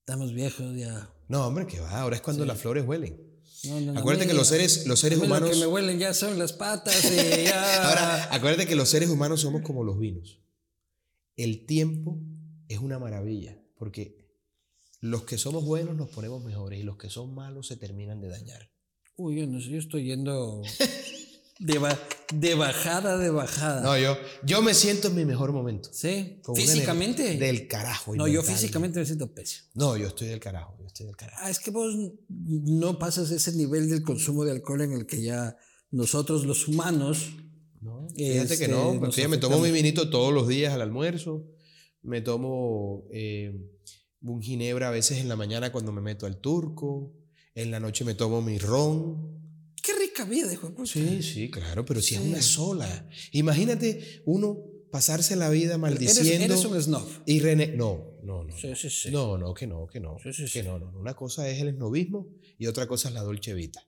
[0.00, 1.10] Estamos viejos ya.
[1.28, 1.98] No, hombre, que va.
[1.98, 3.18] Ahora es cuando las flores huelen.
[3.64, 5.50] No, no, Acuérdate que los seres, los seres a mí Lo humanos.
[5.52, 7.88] que me huelen ya son las patas y ya.
[7.88, 10.42] Ahora, acuérdate que los seres humanos somos como los vinos.
[11.36, 12.20] El tiempo
[12.68, 14.28] es una maravilla, porque
[15.00, 18.28] los que somos buenos nos ponemos mejores y los que son malos se terminan de
[18.28, 18.70] dañar.
[19.16, 20.60] Uy, yo no sé, yo estoy yendo
[21.58, 21.98] de, ba-
[22.32, 23.82] de bajada, de bajada.
[23.82, 25.88] No, yo, yo me siento en mi mejor momento.
[25.92, 26.40] ¿Sí?
[26.46, 27.36] Una ¿Físicamente?
[27.36, 28.14] Del carajo.
[28.16, 29.68] no, yo físicamente me siento pésimo.
[29.74, 31.40] No, yo estoy del carajo, yo estoy del carajo.
[31.42, 31.94] Ah, es que vos
[32.28, 35.56] no pasas ese nivel del consumo de alcohol en el que ya
[35.90, 37.30] nosotros los humanos...
[37.80, 40.80] No, fíjate que no, Este, nos ya me tomo mi vinito todos los días al
[40.80, 41.44] almuerzo,
[42.00, 43.54] me tomo eh,
[44.22, 47.12] un ginebra a veces en la mañana cuando me meto al turco,
[47.54, 49.43] en la noche me tomo mi ron.
[50.14, 50.86] Cabida, de puta.
[50.86, 52.28] Sí, sí, claro, pero si es Sí.
[52.28, 53.08] una sola.
[53.32, 54.58] Imagínate uno
[54.90, 57.06] pasarse la vida Eres, maldiciendo eres un snob.
[57.26, 57.68] y rene...
[57.68, 58.56] No, no, no.
[58.56, 59.10] Sí, sí, sí.
[59.10, 60.16] No, no, que no, que no.
[60.32, 60.92] Sí, que no, no.
[60.98, 63.86] Una cosa es el esnovismo y otra cosa es la dolce vita.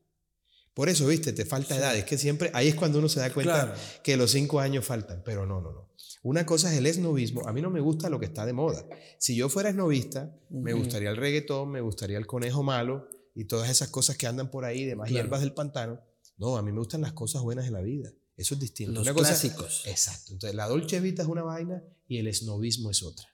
[0.74, 1.96] Por eso, viste, te falta edad.
[1.96, 3.80] Es que siempre, ahí es cuando uno se da cuenta Claro.
[4.02, 5.22] que los cinco años faltan.
[5.24, 5.92] Pero no, no, no.
[6.22, 7.46] Una cosa es el esnovismo.
[7.48, 8.84] A mí no me gusta lo que está de moda.
[9.18, 10.82] Si yo fuera esnovista, me Ujú.
[10.82, 14.64] gustaría el reggaetón, me gustaría el conejo malo y todas esas cosas que andan por
[14.64, 15.22] ahí, demás Claro.
[15.24, 16.00] hierbas del pantano.
[16.38, 18.12] No, a mí me gustan las cosas buenas de la vida.
[18.36, 18.92] Eso es distinto.
[18.92, 19.84] Los Una cosa- clásicos.
[19.86, 20.32] Exacto.
[20.34, 23.26] Entonces, la dolce vita es una vaina y el esnovismo es otra.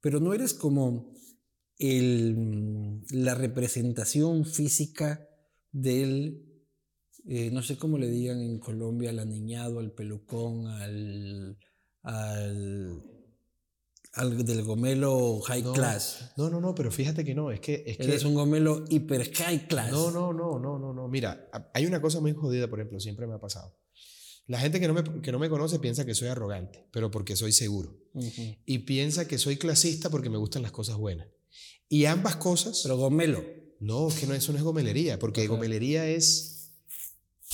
[0.00, 1.14] Pero no eres como
[1.78, 5.28] el, mm, la representación física
[5.70, 6.44] del,
[7.24, 11.56] eh, no sé cómo le digan en Colombia, al aniñado, al pelucón, al,
[12.02, 13.02] al,
[14.14, 16.32] al del gomelo high No, class.
[16.36, 17.82] No, no, no, pero fíjate que no, es que...
[17.86, 19.90] Es que Eres un gomelo hiper high class.
[19.90, 21.08] No, no, no, no, no, no.
[21.08, 23.74] Mira, hay una cosa muy jodida, por ejemplo, siempre me ha pasado.
[24.46, 27.36] La gente que no me, que no me conoce piensa que soy arrogante, pero porque
[27.36, 27.96] soy seguro.
[28.12, 28.56] Ujú.
[28.66, 31.28] Y piensa que soy clasista porque me gustan las cosas buenas.
[31.88, 32.80] Y ambas cosas...
[32.82, 33.42] Pero gomelo.
[33.80, 35.50] no, es que no, eso no es gomelería, porque Ajá.
[35.50, 36.70] gomelería es...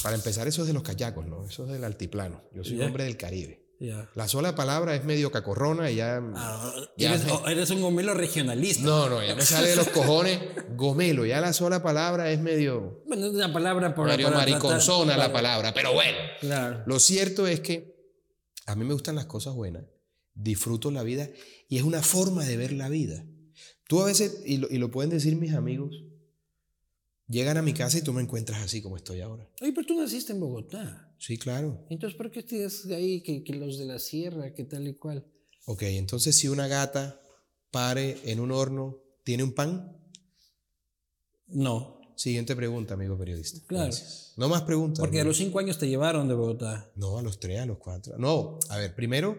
[0.02, 1.44] Para empezar, eso es de los cayacos, ¿no?
[1.44, 2.42] Eso es del altiplano.
[2.54, 2.86] Yo soy Ya.
[2.86, 3.67] hombre del Caribe.
[4.14, 6.20] La sola palabra es medio cacorrona y ya...
[6.34, 7.14] Ah, Ya
[7.48, 8.82] eres, un gomelo regionalista.
[8.84, 10.40] No, no, ya me sale de los cojones
[10.76, 11.24] gomelo.
[11.24, 13.02] Ya la sola palabra es medio...
[13.06, 16.18] Bueno, es una palabra por medio para mariconzona tratar- la palabra, pero bueno.
[16.40, 16.82] Claro.
[16.86, 17.96] Lo cierto es que
[18.66, 19.84] a mí me gustan las cosas buenas,
[20.34, 21.28] disfruto la vida
[21.68, 23.24] y es una forma de ver la vida.
[23.86, 26.02] Tú a veces, y lo, y lo pueden decir mis amigos,
[27.28, 29.48] llegan a mi casa y tú me encuentras así como estoy ahora.
[29.62, 31.07] Oye, pero tú naciste en Bogotá.
[31.18, 31.84] Sí, claro.
[31.90, 35.26] Entonces, ¿por qué estás ahí que, que los de la sierra, que tal y cual?
[35.66, 37.20] Ok, entonces si una gata
[37.70, 39.96] pare en un horno, ¿tiene un pan?
[41.48, 43.60] No, Siguiente pregunta, amigo periodista.
[43.68, 43.84] Claro.
[43.84, 44.32] Gracias.
[44.36, 44.98] No más preguntas.
[44.98, 46.90] porque a los cinco años te llevaron de Bogotá.
[46.96, 48.18] No, a los tres, a los cuatro.
[48.18, 49.38] No, a ver, primero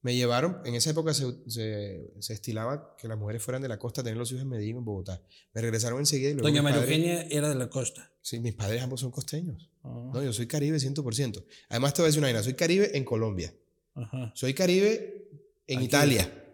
[0.00, 3.80] me llevaron, en esa época se, se- se estilaba que las mujeres fueran de la
[3.80, 5.20] costa a tener los hijos en Medellín, en Bogotá.
[5.54, 8.12] Me regresaron enseguida y luego Doña María Eugenia era de la costa.
[8.20, 9.68] Sí, mis padres ambos son costeños.
[9.84, 11.44] No, yo soy caribe 100%.
[11.68, 13.54] Además te voy a decir una vaina, soy caribe en Colombia.
[13.94, 14.32] Ajá.
[14.34, 15.28] Soy caribe
[15.66, 15.86] en Aquí.
[15.86, 16.44] Italia.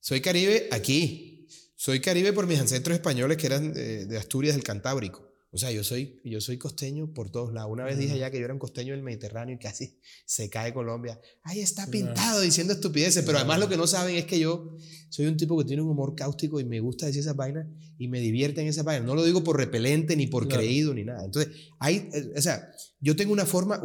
[0.00, 1.46] Soy caribe aquí.
[1.76, 5.33] Soy caribe por mis ancestros españoles que eran eh, de Asturias del Cantábrico.
[5.54, 7.70] O sea, yo soy, yo soy costeño por todos lados.
[7.70, 10.74] Una vez dije ya que yo era un costeño del Mediterráneo y casi se cae
[10.74, 11.20] Colombia.
[11.44, 13.24] Ahí está pintado diciendo estupideces.
[13.24, 14.76] Pero además lo que no saben es que yo
[15.10, 18.08] soy un tipo que tiene un humor cáustico y me gusta decir esas vainas y
[18.08, 19.06] me divierte en esas vainas.
[19.06, 20.60] No lo digo por repelente, ni por Claro.
[20.62, 21.24] creído, ni nada.
[21.24, 23.80] Entonces, hay, eh, o sea, yo tengo una forma,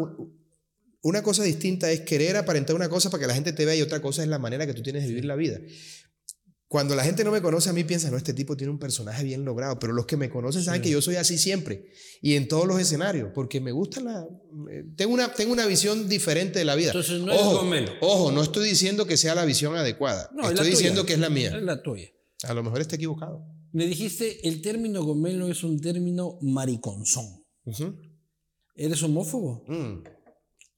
[1.03, 3.83] una cosa distinta es querer aparentar una cosa para que la gente te vea y
[3.83, 5.59] otra cosa es la manera que tú tienes de vivir la vida.
[6.69, 9.23] Cuando la gente no me conoce a mí piensa, no, este tipo tiene un personaje
[9.23, 11.87] bien logrado, pero los que me conocen saben que yo soy así siempre
[12.21, 14.27] y en todos los escenarios, porque me gusta la...
[14.71, 16.89] eh, Tengo una, tengo una visión diferente de la vida.
[16.91, 17.91] Entonces no ojo, gomelo.
[18.01, 20.77] ojo, no estoy diciendo que sea la visión adecuada, No, es estoy tuya.
[20.77, 21.57] diciendo que es la mía.
[21.57, 22.07] Es la tuya.
[22.43, 23.43] A lo mejor está equivocado.
[23.71, 27.43] Me dijiste, el término gomelo es un término mariconzón.
[28.75, 29.63] ¿Eres homófobo?
[29.67, 30.03] Mm.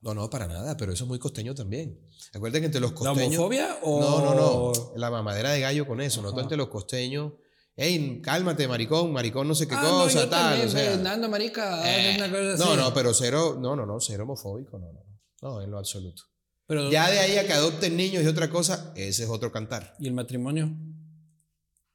[0.02, 2.00] No, no, para nada, pero eso es muy costeño también.
[2.34, 3.36] Acuérdate que entre los ¿La costeños...
[3.38, 4.00] homofobia o...?
[4.00, 4.94] No, no, no.
[4.96, 7.34] La mamadera de gallo con eso, no entre los costeños.
[7.76, 10.42] Ey, cálmate, maricón, maricón, no sé qué Ah, no, cosa, yo tal.
[10.50, 12.82] también, o sea, Fernando Marica, eh, es una cosa no, así.
[12.82, 15.00] no, pero cero, no, no, no, cero homofóbico, no, no,
[15.42, 16.24] no, no, en lo absoluto.
[16.68, 19.96] Pero, Ya de ahí a que adopten niños y otra cosa, ese es otro cantar.
[20.00, 20.70] ¿Y el matrimonio?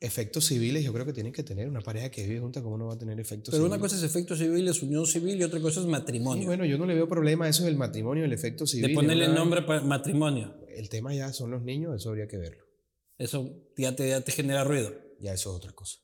[0.07, 2.86] Efectos civiles yo creo que tienen que tener una pareja que vive junta, ¿cómo no
[2.86, 3.92] va a tener efectos Pero una civiles?
[3.92, 6.46] cosa es efectos civiles, unión civil, y otra cosa es matrimonio.
[6.46, 8.88] bueno, yo no le veo problema a eso del matrimonio, el efecto civil.
[8.88, 10.54] de ponerle una- nombre para matrimonio.
[10.68, 12.64] El tema ya son los niños, eso habría que verlo.
[13.18, 14.92] Eso ya te, ya te genera ruido.
[15.20, 15.98] Ya eso es otra cosa.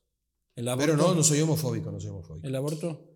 [0.55, 0.65] El.
[0.77, 2.47] Pero no, no soy homofóbico, no soy homofóbico.
[2.47, 3.09] El aborto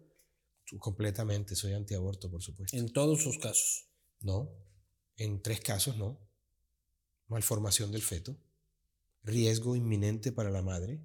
[0.80, 2.76] Completamente, soy antiaborto, por supuesto.
[2.78, 3.88] en todos sus casos.
[4.22, 4.50] No,
[5.16, 6.20] en tres casos no.
[7.28, 8.38] Malformación del feto,
[9.28, 11.00] riesgo inminente para la madre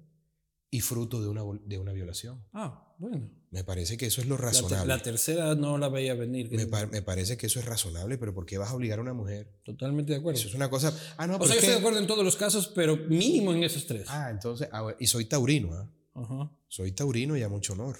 [0.71, 2.43] y fruto de una, de una violación.
[2.53, 3.29] Ah, bueno.
[3.51, 4.87] Me parece que eso es lo La, ter- razonable.
[4.87, 6.49] la tercera no la veía venir.
[6.51, 9.03] me, pa- me parece que eso es razonable, pero ¿por qué vas a obligar a
[9.03, 9.59] una mujer?
[9.63, 10.39] Totalmente de acuerdo.
[10.39, 10.91] Eso es una cosa...
[11.17, 13.53] Ah, no, o sea, yo es estoy de acuerdo en todos los casos, pero mínimo
[13.53, 14.07] en esos tres.
[14.09, 14.67] Ah, entonces...
[14.71, 15.87] ah, y soy taurino, ¿ah?
[16.15, 16.51] Ajá.
[16.67, 17.97] Soy taurino y a mucho honor.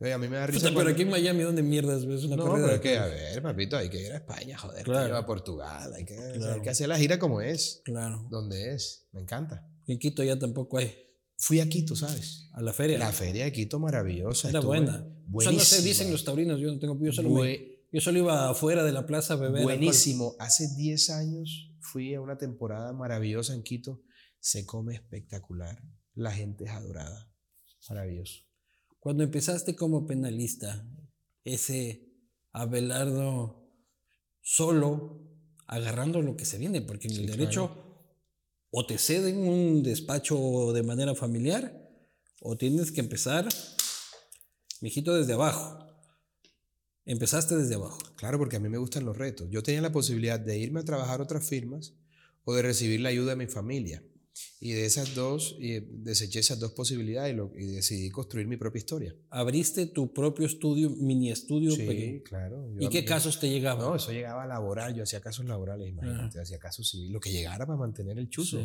[0.00, 2.24] Oye, a mí me da risa Puta, pero cuando- aquí en Miami, ¿dónde mierdas ves
[2.24, 2.56] una No, carrera?
[2.56, 5.04] pero de es que, a ver, papito, hay que ir a España, joder, Claro.
[5.04, 6.54] que ir a Portugal, hay que, Claro.
[6.54, 8.26] hay que hacer la gira como es, Claro.
[8.30, 9.68] donde es, me encanta.
[9.86, 10.94] En Quito ya tampoco hay.
[11.36, 12.48] Fui a Quito, ¿sabes?
[12.54, 12.98] A la feria.
[12.98, 14.48] La feria de Quito maravillosa.
[14.48, 14.92] Era buena.
[14.92, 15.82] O sea, no Buenísima.
[15.82, 19.06] dicen los taurinos, yo no tengo, yo solo, me- yo solo iba afuera de la
[19.06, 19.62] plaza a beber.
[19.62, 20.34] buenísimo.
[20.38, 24.02] Hace 10 años fui a una temporada maravillosa en Quito.
[24.38, 25.82] Se come espectacular.
[26.14, 27.30] La gente es adorada.
[27.88, 28.40] Maravilloso.
[29.00, 30.86] Cuando empezaste como penalista,
[31.44, 32.06] ese
[32.52, 33.66] Abelardo
[34.42, 35.26] solo
[35.66, 37.90] agarrando lo que se viene, porque en el derecho
[38.70, 41.88] o te ceden un despacho de manera familiar
[42.40, 43.48] o tienes que empezar,
[44.80, 45.78] mijito, desde abajo.
[47.04, 47.98] Empezaste desde abajo.
[48.16, 49.48] Claro, porque a mí me gustan los retos.
[49.50, 51.94] Yo tenía la posibilidad de irme a trabajar a otras firmas
[52.44, 54.04] o de recibir la ayuda de mi familia.
[54.60, 59.16] Y de esas dos, y deseché esas dos posibilidades y, decidí construir mi propia historia.
[59.30, 61.70] ¿Abriste tu propio estudio, mini estudio?
[61.72, 62.70] Sí, claro.
[62.78, 63.86] ¿Y qué casos te llegaban?
[63.86, 64.94] No, eso llegaba a laboral.
[64.94, 66.40] Yo hacía casos laborales, imagínate.
[66.40, 68.60] Hacía casos civiles, lo que llegara para mantener el chuzo.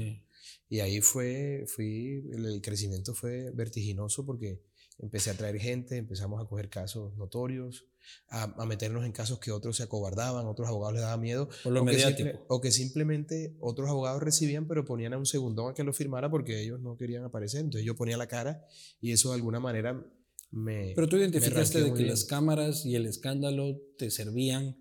[0.67, 4.61] Y ahí fue, fui, el crecimiento fue vertiginoso porque
[4.99, 7.85] empecé a traer gente, empezamos a coger casos notorios
[8.29, 11.49] a, meternos en casos que otros se acobardaban, otros abogados les daba miedo.
[11.65, 15.73] lo o, que o que simplemente otros abogados recibían, pero ponían a un segundón a
[15.73, 17.61] que lo firmara porque ellos no querían aparecer.
[17.61, 18.65] Entonces yo ponía la cara
[19.01, 20.05] y eso de alguna manera
[20.51, 20.93] me.
[20.95, 24.77] Pero tú identificaste de que las cámaras y el escándalo te servían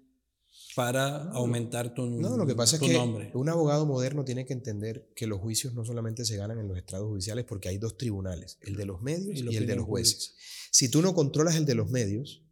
[0.75, 5.11] para aumentar tu No, lo que pasa es que un abogado moderno tiene que entender
[5.15, 8.59] que los juicios no solamente se ganan en los estrados judiciales porque hay dos tribunales,
[8.61, 10.35] el de los medios y, el de los jueces.
[10.71, 12.44] Si tú no controlas el de los medios,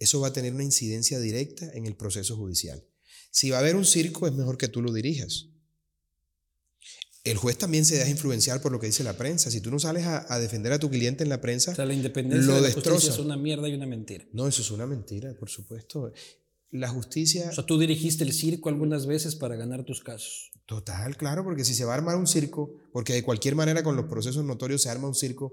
[0.00, 2.82] eso va a tener una incidencia directa en el proceso judicial.
[3.30, 5.46] Si va a haber un circo, es mejor que tú lo dirijas.
[7.22, 9.50] El juez también se deja influenciar por lo que dice la prensa.
[9.50, 12.54] Si tú no sales a, defender a tu cliente en la prensa, la independencia lo
[12.54, 14.24] de la es una mierda y una mentira.
[14.32, 16.12] No, eso es una mentira, por supuesto.
[16.70, 17.50] La justicia...
[17.50, 20.50] O sea, tú dirigiste el circo algunas veces para ganar tus casos.
[20.64, 23.96] Total, claro, porque si se va a armar un circo, porque de cualquier manera con
[23.96, 25.52] los procesos notorios se arma un circo,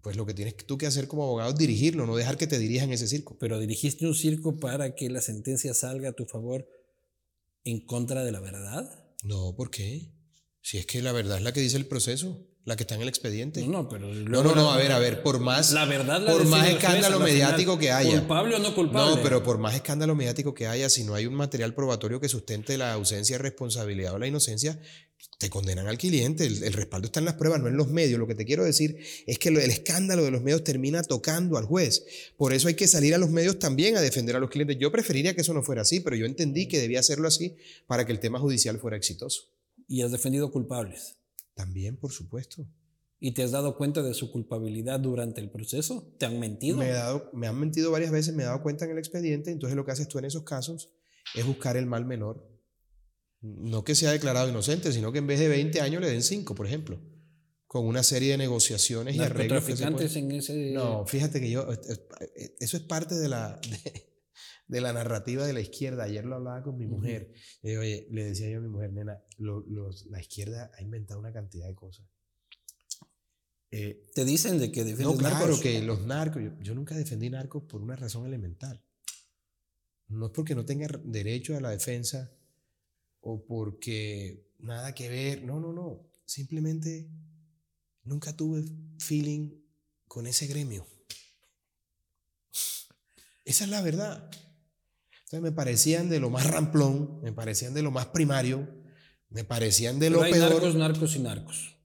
[0.00, 2.58] pues lo que tienes tú que hacer como abogado es dirigirlo, no dejar que te
[2.58, 3.36] dirijan ese circo.
[3.38, 6.66] Pero dirigiste un circo para que la sentencia salga a tu favor
[7.64, 8.90] en contra de la verdad.
[9.22, 10.12] No, ¿por qué?
[10.60, 13.02] Si es que la verdad es la que dice el proceso, la que está en
[13.02, 13.66] el expediente.
[13.66, 16.68] No, pero no, no, no, a ver, a ver, por más la verdad por más
[16.68, 18.18] escándalo mediático que haya.
[18.20, 19.16] Culpable o no culpable.
[19.16, 22.28] No, pero por más escándalo mediático que haya, si no hay un material probatorio que
[22.28, 24.78] sustente la ausencia de responsabilidad o la inocencia,
[25.38, 28.18] te condenan al cliente, el, respaldo está en las pruebas, no en los medios.
[28.20, 31.64] Lo que te quiero decir es que el escándalo de los medios termina tocando al
[31.64, 32.04] juez.
[32.36, 34.76] Por eso hay que salir a los medios también a defender a los clientes.
[34.78, 37.56] Yo preferiría que eso no fuera así, pero yo entendí que debía hacerlo así
[37.88, 39.48] para que el tema judicial fuera exitoso.
[39.88, 41.16] ¿Y has defendido culpables?
[41.54, 42.66] También, por supuesto.
[43.20, 46.14] ¿Y te has dado cuenta de su culpabilidad durante el proceso?
[46.18, 46.78] ¿Te han mentido?
[46.78, 49.50] Me, he dado, me han mentido varias veces, me he dado cuenta en el expediente,
[49.50, 50.92] entonces lo que haces tú en esos casos
[51.34, 52.52] es buscar el mal menor
[53.42, 56.54] no que sea declarado inocente, sino que en vez de 20 años le den 5,
[56.54, 57.00] por ejemplo,
[57.66, 59.64] con una serie de negociaciones y arreglos.
[59.64, 60.70] traficantes en ese...
[60.70, 61.66] No, fíjate que yo,
[62.60, 64.11] eso es parte de la, de,
[64.80, 66.04] la narrativa de la izquierda.
[66.04, 67.32] Ayer lo hablaba con mi mujer.
[67.62, 71.74] oye, le decía yo a mi mujer, nena, la izquierda ha inventado una cantidad de
[71.74, 72.06] cosas.
[73.70, 77.30] Eh, Te dicen de que defienden no, claro, que los narcos, yo, yo nunca defendí
[77.30, 78.84] narcos por una razón elemental.
[80.08, 82.30] No es porque no tenga derecho a la defensa
[83.22, 85.42] o porque nada que ver.
[85.42, 86.06] No, no, no.
[86.26, 87.08] Simplemente
[88.04, 88.64] nunca tuve
[88.98, 89.50] feeling
[90.06, 90.86] con ese gremio.
[93.44, 94.30] Esa es la verdad.
[95.32, 98.68] Entonces me parecían de lo más ramplón, me parecían de lo más primario,
[99.30, 100.50] me parecían de lo hay peor.
[100.50, 101.76] narcos, narcos y narcos.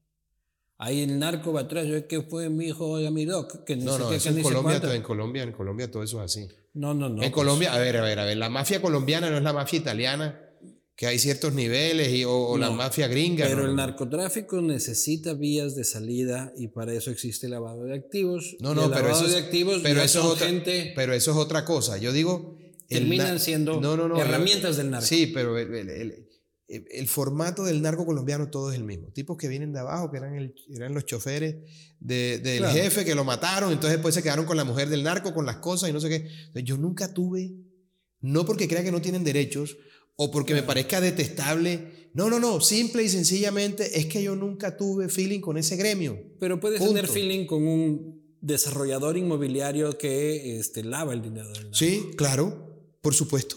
[0.77, 3.97] Ahí el narco va atrás, yo que fue mi hijo de mi doc, que no,
[3.97, 6.49] no, en Colombia, en Colombia, en Colombia todo eso es así.
[6.73, 7.15] No, no, no.
[7.15, 7.31] En pues.
[7.31, 10.41] Colombia, a ver, a ver, a ver, la mafia colombiana no es la mafia italiana,
[10.97, 13.45] que hay ciertos niveles y, o, la mafia gringa.
[13.45, 18.57] Pero el narcotráfico necesita vías de salida y para eso existe el lavado de activos.
[18.59, 20.47] No, no, pero eso, es, activos pero eso, es otra,
[20.95, 21.97] pero eso es otra cosa.
[21.97, 22.57] Yo digo...
[22.87, 23.81] Terminan siendo
[24.19, 25.05] herramientas del narco.
[25.05, 29.11] Sí, pero el, formato del narco colombiano todo es el mismo.
[29.11, 31.55] Tipos que vienen de abajo, que eran, eran los choferes
[31.99, 35.45] del jefe que lo mataron, entonces después se quedaron con la mujer del narco, con
[35.45, 36.63] las cosas y no sé qué.
[36.63, 37.55] Yo nunca tuve,
[38.21, 39.77] no porque crea que no tienen derechos,
[40.17, 42.09] o porque me parezca detestable.
[42.13, 46.19] No, no, no, simple y sencillamente es que yo nunca tuve feeling con ese gremio.
[46.39, 52.09] Pero puedes tener feeling con un desarrollador inmobiliario que este, lava el dinero del Sí,
[52.17, 52.66] claro,
[53.07, 53.55] por supuesto.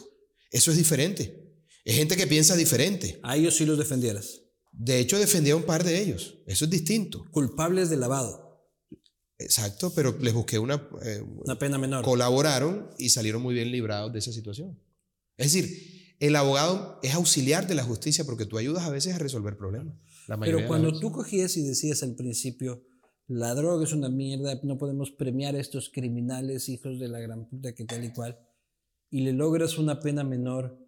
[0.52, 1.58] Eso es diferente.
[1.84, 3.18] Es gente que piensa diferente.
[3.24, 4.42] A ellos sí los defendieras.
[4.70, 6.36] De hecho, defendía a un par de ellos.
[6.46, 7.26] Eso es distinto.
[7.32, 8.64] Culpables de lavado.
[9.38, 10.88] Exacto, pero les busqué una...
[11.04, 12.04] Eh, una pena menor.
[12.04, 14.80] Colaboraron y salieron muy bien librados de esa situación.
[15.36, 19.18] Es decir, el abogado es auxiliar de la justicia porque tú ayudas a veces a
[19.18, 19.96] resolver problemas.
[20.42, 22.84] Pero cuando tú cogías y decías al principio,
[23.26, 27.48] la droga es una mierda, no podemos premiar a estos criminales, hijos de la gran
[27.48, 28.38] puta que tal y cual,
[29.10, 30.78] y le logras una pena menor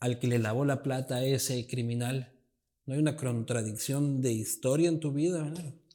[0.00, 2.38] al que le lavó la plata a ese criminal,
[2.84, 5.52] ¿no hay una contradicción de historia en tu vida?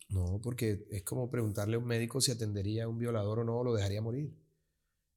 [0.10, 3.60] No, porque es como preguntarle a un médico si atendería a un violador o no,
[3.60, 4.36] o lo dejaría morir.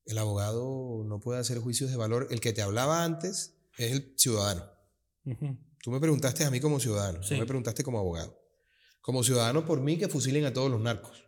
[0.04, 2.26] El abogado no puede hacer juicios de valor.
[2.30, 4.64] El que te hablaba antes es el ciudadano.
[5.82, 8.38] Tú me preguntaste a mí como ciudadano, tú me preguntaste como abogado.
[9.00, 11.24] Como ciudadano, por mí que fusilen a todos los narcos.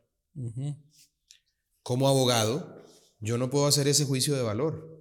[1.83, 2.85] Como abogado,
[3.21, 4.94] yo no puedo hacer ese juicio de valor.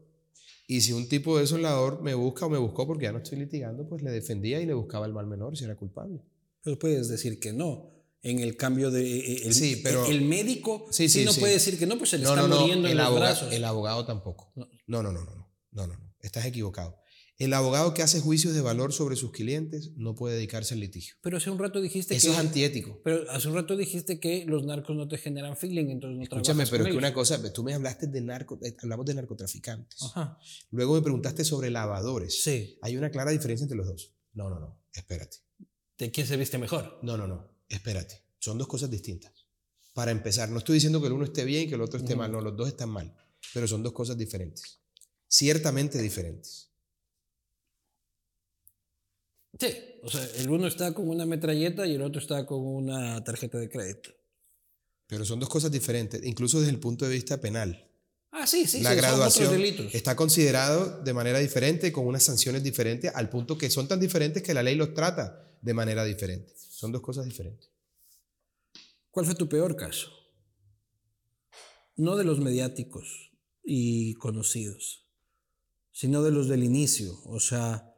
[0.74, 3.38] Y si un tipo de soldador me busca o me buscó porque ya no estoy
[3.38, 6.19] litigando, pues le defendía y le buscaba el mal menor si era culpable.
[6.63, 7.91] Pero puedes decir que no.
[8.24, 9.03] En el cambio de.
[9.03, 10.03] Eh, el, sí, pero.
[10.07, 12.93] El médico sí, sí, no puede decir que no, pues se le está muriendo el
[12.93, 13.53] en los brazos.
[13.53, 14.51] El abogado tampoco.
[14.55, 15.47] No, no, no, no.
[15.69, 16.15] No, no, no.
[16.19, 16.97] Estás equivocado.
[17.43, 21.15] El abogado que hace juicios de valor sobre sus clientes no puede dedicarse al litigio.
[21.21, 22.31] Pero hace un rato dijiste Eso que.
[22.31, 23.01] Eso es antiético.
[23.03, 26.65] Pero hace un rato dijiste que los narcos no te generan feeling, entonces no Escúchame,
[26.67, 30.01] pero es que una cosa, tú me hablaste de narco, eh, hablamos de narcotraficantes.
[30.03, 30.37] Ajá.
[30.71, 32.41] Luego me preguntaste sobre lavadores.
[32.43, 32.77] Sí.
[32.81, 34.13] Hay una clara diferencia entre los dos.
[34.31, 34.81] No, no, no.
[34.93, 35.39] Espérate.
[35.97, 36.99] ¿De quién se viste mejor?
[37.03, 37.49] No, no, no.
[37.67, 38.23] Espérate.
[38.39, 39.33] Son dos cosas distintas.
[39.93, 42.15] Para empezar, no estoy diciendo que el uno esté bien y que el otro esté
[42.15, 42.31] mal.
[42.31, 43.13] No, los dos están mal.
[43.53, 44.79] Pero son dos cosas diferentes.
[45.27, 46.72] Ciertamente diferentes.
[49.59, 49.67] Sí,
[50.01, 53.59] o sea, el uno está con una metralleta y el otro está con una tarjeta
[53.59, 54.09] de crédito.
[55.07, 57.87] Pero son dos cosas diferentes, incluso desde el punto de vista penal.
[58.31, 59.93] Ah, sí, sí, la graduación son delitos.
[59.93, 64.41] está considerado de manera diferente, con unas sanciones diferentes, al punto que son tan diferentes
[64.41, 66.51] que la ley los trata de manera diferente.
[66.57, 67.69] Son dos cosas diferentes.
[69.11, 70.09] ¿Cuál fue tu peor caso?
[71.95, 73.31] No de los mediáticos
[73.63, 75.05] y conocidos,
[75.91, 77.92] sino de los del inicio, o sea,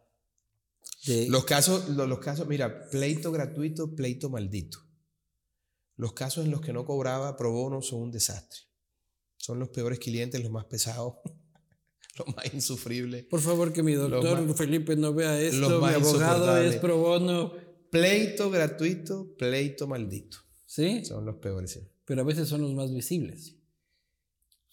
[1.27, 4.79] los, casos, los, casos, mira, pleito gratuito, pleito maldito.
[5.97, 8.61] Los casos en los que no cobraba pro bono son un desastre.
[9.37, 11.15] Son los peores clientes, los más pesados,
[12.17, 13.25] los más insufribles.
[13.25, 15.79] Por favor, que mi doctor Felipe no vea esto.
[15.79, 17.53] Mi abogado es pro bono.
[17.91, 20.39] Pleito gratuito, pleito maldito.
[20.65, 21.05] ¿Sí?
[21.05, 21.79] Son los peores.
[22.03, 23.55] Pero a veces son los más visibles.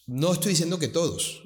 [0.06, 1.44] No estoy diciendo que todos.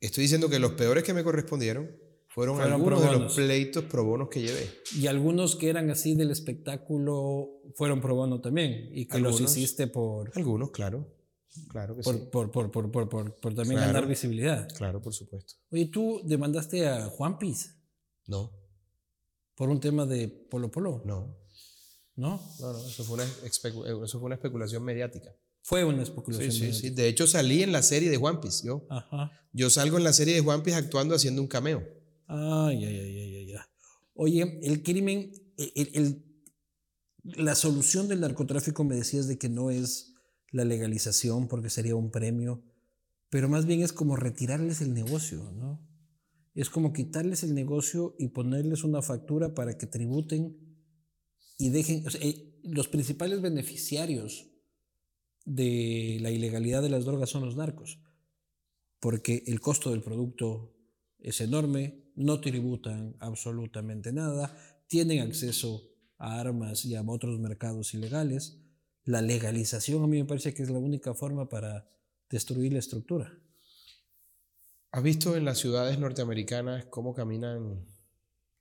[0.00, 2.03] Estoy diciendo que los peores que me correspondieron
[2.34, 4.68] fueron, algunos de los pleitos pro bonos que llevé.
[4.98, 8.88] Y algunos que eran así del espectáculo fueron pro bono también.
[8.92, 10.32] Y que los hiciste por.
[10.34, 11.14] Algunos, claro.
[11.68, 12.22] Claro que por, sí.
[12.32, 14.68] Por, por, por, por también ganar visibilidad.
[14.76, 15.54] Claro, por supuesto.
[15.70, 17.76] Oye, ¿tú demandaste a Juan Piz?
[18.26, 18.50] No.
[19.54, 21.02] ¿Por un tema de Polo Polo?
[21.04, 21.38] No.
[22.16, 22.42] ¿No?
[22.58, 23.24] No, no, eso fue una,
[24.04, 25.30] eso fue una especulación mediática.
[25.62, 26.50] Fue una especulación.
[26.50, 26.90] Sí, sí, sí.
[26.90, 28.84] De hecho, salí en la serie de Juan Piz, yo.
[28.90, 29.30] Ajá.
[29.52, 32.02] Yo salgo en la serie de Juan Piz actuando haciendo un cameo.
[32.26, 33.56] Ay, ay, ay, ay, ay.
[34.14, 36.24] Oye, el crimen, el,
[37.22, 40.14] la solución del narcotráfico me decías de que no es
[40.50, 42.62] la legalización porque sería un premio,
[43.30, 45.80] pero más bien es como retirarles el negocio, ¿no?
[46.54, 50.56] Es como quitarles el negocio y ponerles una factura para que tributen
[51.58, 54.50] y dejen, eh, los principales beneficiarios
[55.44, 58.00] de la ilegalidad de las drogas son los narcos,
[59.00, 60.76] porque el costo del producto
[61.18, 64.56] es enorme, no tributan absolutamente nada,
[64.86, 65.82] tienen acceso
[66.18, 68.58] a armas y a otros mercados ilegales.
[69.04, 71.88] La legalización a mí me parece que es la única forma para
[72.30, 73.36] destruir la estructura.
[74.90, 77.84] ¿Has visto en las ciudades norteamericanas cómo caminan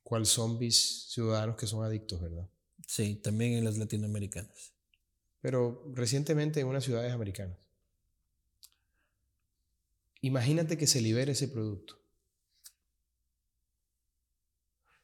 [0.02, 2.50] cual zombies ciudadanos que son adictos, verdad?
[2.88, 4.74] Sí, también en las latinoamericanas.
[5.42, 7.58] Pero recientemente en unas ciudades americanas.
[10.22, 12.03] Imagínate que se libere ese producto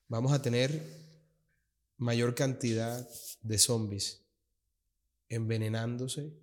[0.09, 0.83] vamos a tener
[1.97, 3.07] mayor cantidad
[3.41, 4.25] de zombies
[5.29, 6.33] envenenándose,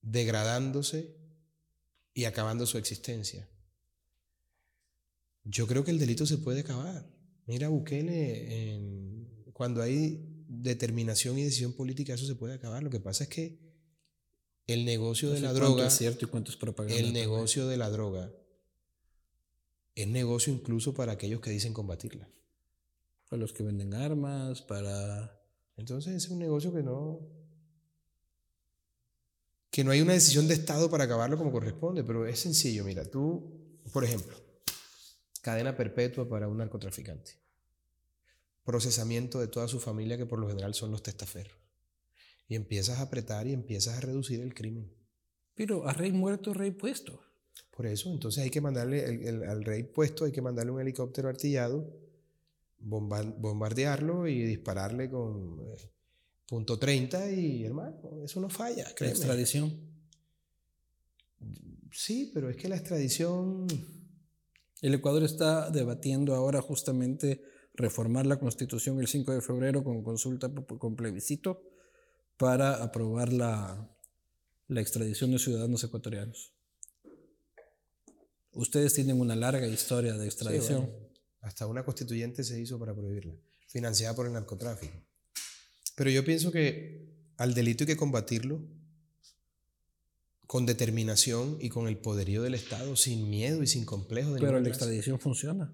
[0.00, 1.14] degradándose
[2.14, 3.48] y acabando su existencia.
[5.44, 7.04] Yo creo que el delito se puede acabar.
[7.46, 8.80] Mira, Bukele,
[9.52, 12.82] cuando hay determinación y decisión política, eso se puede acabar.
[12.82, 13.58] Lo que pasa es que
[14.66, 15.86] el negocio de la droga.
[15.86, 16.96] Es cierto y cuánto es propaganda.
[16.96, 18.32] El negocio de la droga
[19.96, 22.28] es negocio incluso para aquellos que dicen combatirla.
[23.28, 25.42] Para los que venden armas, para...
[25.76, 27.26] Entonces es un negocio que no...
[29.70, 32.84] que no hay una decisión de Estado para acabarlo como corresponde, pero es sencillo.
[32.84, 34.36] Mira, tú, por ejemplo,
[35.40, 37.32] cadena perpetua para un narcotraficante.
[38.64, 41.58] Procesamiento de toda su familia, que por lo general son los testaferros.
[42.48, 44.92] Y empiezas a apretar y empiezas a reducir el crimen.
[45.54, 47.25] Pero a rey muerto, rey puesto.
[47.70, 49.04] Por eso, entonces hay que mandarle
[49.46, 52.06] al rey puesto, hay que mandarle un helicóptero artillado
[52.78, 55.90] bombardearlo y dispararle con eh,
[56.48, 58.86] punto 30 y hermano, eso no falla.
[58.98, 59.74] ¿La extradición?
[61.92, 63.66] Sí, pero es que la extradición...
[64.82, 67.42] El Ecuador está debatiendo ahora justamente
[67.74, 71.62] reformar la constitución el 5 de febrero con consulta, con plebiscito,
[72.36, 73.90] para aprobar la,
[74.68, 76.52] la extradición de ciudadanos ecuatorianos.
[78.56, 80.90] Ustedes tienen una larga historia de extradición.
[81.40, 83.34] hasta una constituyente se hizo para prohibirla,
[83.68, 84.94] financiada por el narcotráfico.
[85.94, 88.60] Pero yo pienso que al delito hay que combatirlo
[90.46, 94.32] con determinación y con el poderío del Estado, sin miedo y sin complejo.
[94.32, 95.72] De Pero la extradición funciona.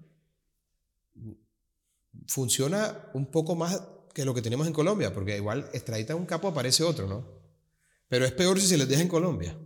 [2.27, 3.81] Funciona un poco más
[4.13, 7.25] que lo que tenemos en Colombia, porque igual extradita un capo aparece otro, ¿no?
[8.07, 9.57] Pero es peor si se les deja en Colombia.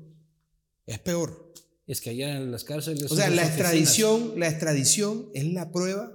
[0.85, 1.53] Es peor.
[1.87, 3.09] Es que allá en las cárceles.
[3.09, 3.47] O sea, la oficinas.
[3.47, 6.11] extradición, la extradición es la prueba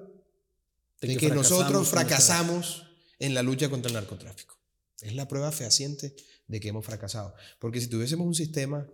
[1.00, 2.86] De de que que nosotros fracasamos
[3.18, 4.58] en la lucha contra el narcotráfico.
[5.00, 6.14] Es la prueba fehaciente
[6.46, 7.34] de que hemos fracasado.
[7.58, 8.86] Porque si tuviésemos un sistema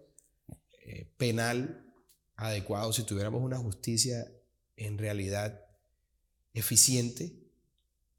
[0.85, 1.85] eh, penal
[2.37, 4.31] adecuado, si tuviéramos una justicia
[4.76, 5.61] en realidad
[6.55, 7.35] eficiente,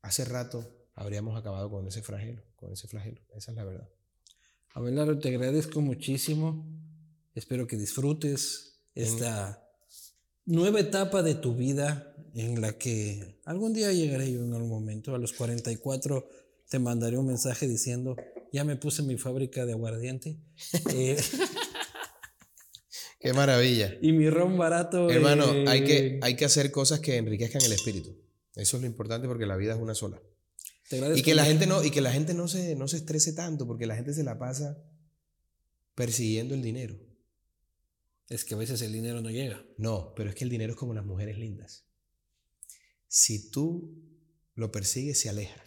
[0.01, 3.21] hace rato habríamos acabado con ese flagelo, con ese flagelo.
[3.35, 3.89] Esa es la verdad.
[4.73, 6.65] Abelardo, te agradezco muchísimo.
[7.39, 9.65] Espero que disfrutes esta
[10.45, 15.15] nueva etapa de tu vida en la que algún día llegaré yo en algún momento.
[15.15, 16.29] A los 44
[16.67, 18.17] te mandaré un mensaje diciendo,
[18.51, 20.37] ya me puse mi fábrica de aguardiente
[20.93, 21.15] eh,
[23.21, 23.97] Qué maravilla.
[24.01, 25.09] y mi ron barato.
[25.09, 28.17] Hermano, eh, hay, que, hay que hacer cosas que enriquezcan el espíritu.
[28.57, 30.21] Eso es lo importante porque la vida es una sola.
[31.15, 33.65] Y que la gente no, y que la gente no se, no se estrese tanto,
[33.65, 34.77] porque la gente se la pasa
[35.95, 37.07] persiguiendo el dinero.
[38.29, 39.65] Es que a veces el dinero no llega.
[39.77, 41.85] No, pero es que el dinero es como las mujeres lindas.
[43.07, 43.91] Si tú
[44.53, 45.63] lo persigues, se aleja.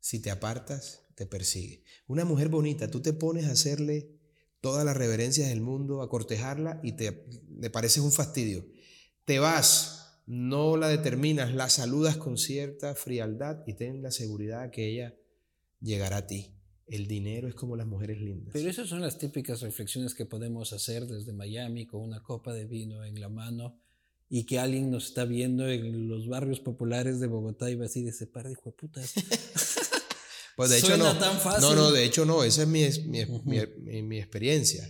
[0.00, 1.84] Si te apartas, te persigue.
[2.08, 4.10] Una mujer bonita, tú te pones a hacerle
[4.60, 7.26] todas las reverencias del mundo, a cortejarla y te
[7.58, 8.66] le pareces un fastidio.
[9.24, 14.88] Te vas, no la determinas, la saludas con cierta frialdad y ten la seguridad que
[14.88, 15.14] ella
[15.80, 16.59] llegará a ti.
[16.90, 18.50] El dinero es como las mujeres lindas.
[18.52, 22.66] Pero esas son las típicas reflexiones que podemos hacer desde Miami con una copa de
[22.66, 23.78] vino en la mano
[24.28, 27.88] y que alguien nos está viendo en los barrios populares de Bogotá y va a
[27.88, 29.14] decir ese par de putas.
[30.56, 31.18] Pues de hecho Suena no.
[31.18, 31.62] tan fácil.
[31.62, 32.44] No, no, de hecho no.
[32.44, 34.86] Esa es mi, mi, mi- mi- mi experiencia.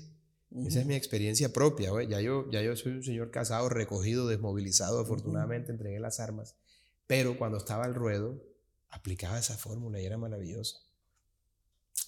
[0.66, 1.92] Esa es mi experiencia propia.
[2.08, 4.98] Ya, yo, ya yo soy un señor casado, recogido, desmovilizado.
[4.98, 6.56] Afortunadamente entregué las armas.
[7.06, 8.42] Pero cuando estaba al ruedo,
[8.88, 10.76] aplicaba esa fórmula y era maravillosa.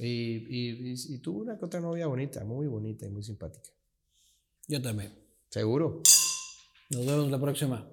[0.03, 3.71] Y, y, y, y tuve una que otra novia bonita, muy bonita y muy simpática.
[4.67, 5.13] Yo también.
[5.49, 6.03] ¿Seguro?
[6.91, 7.89] Nos vemos la próxima.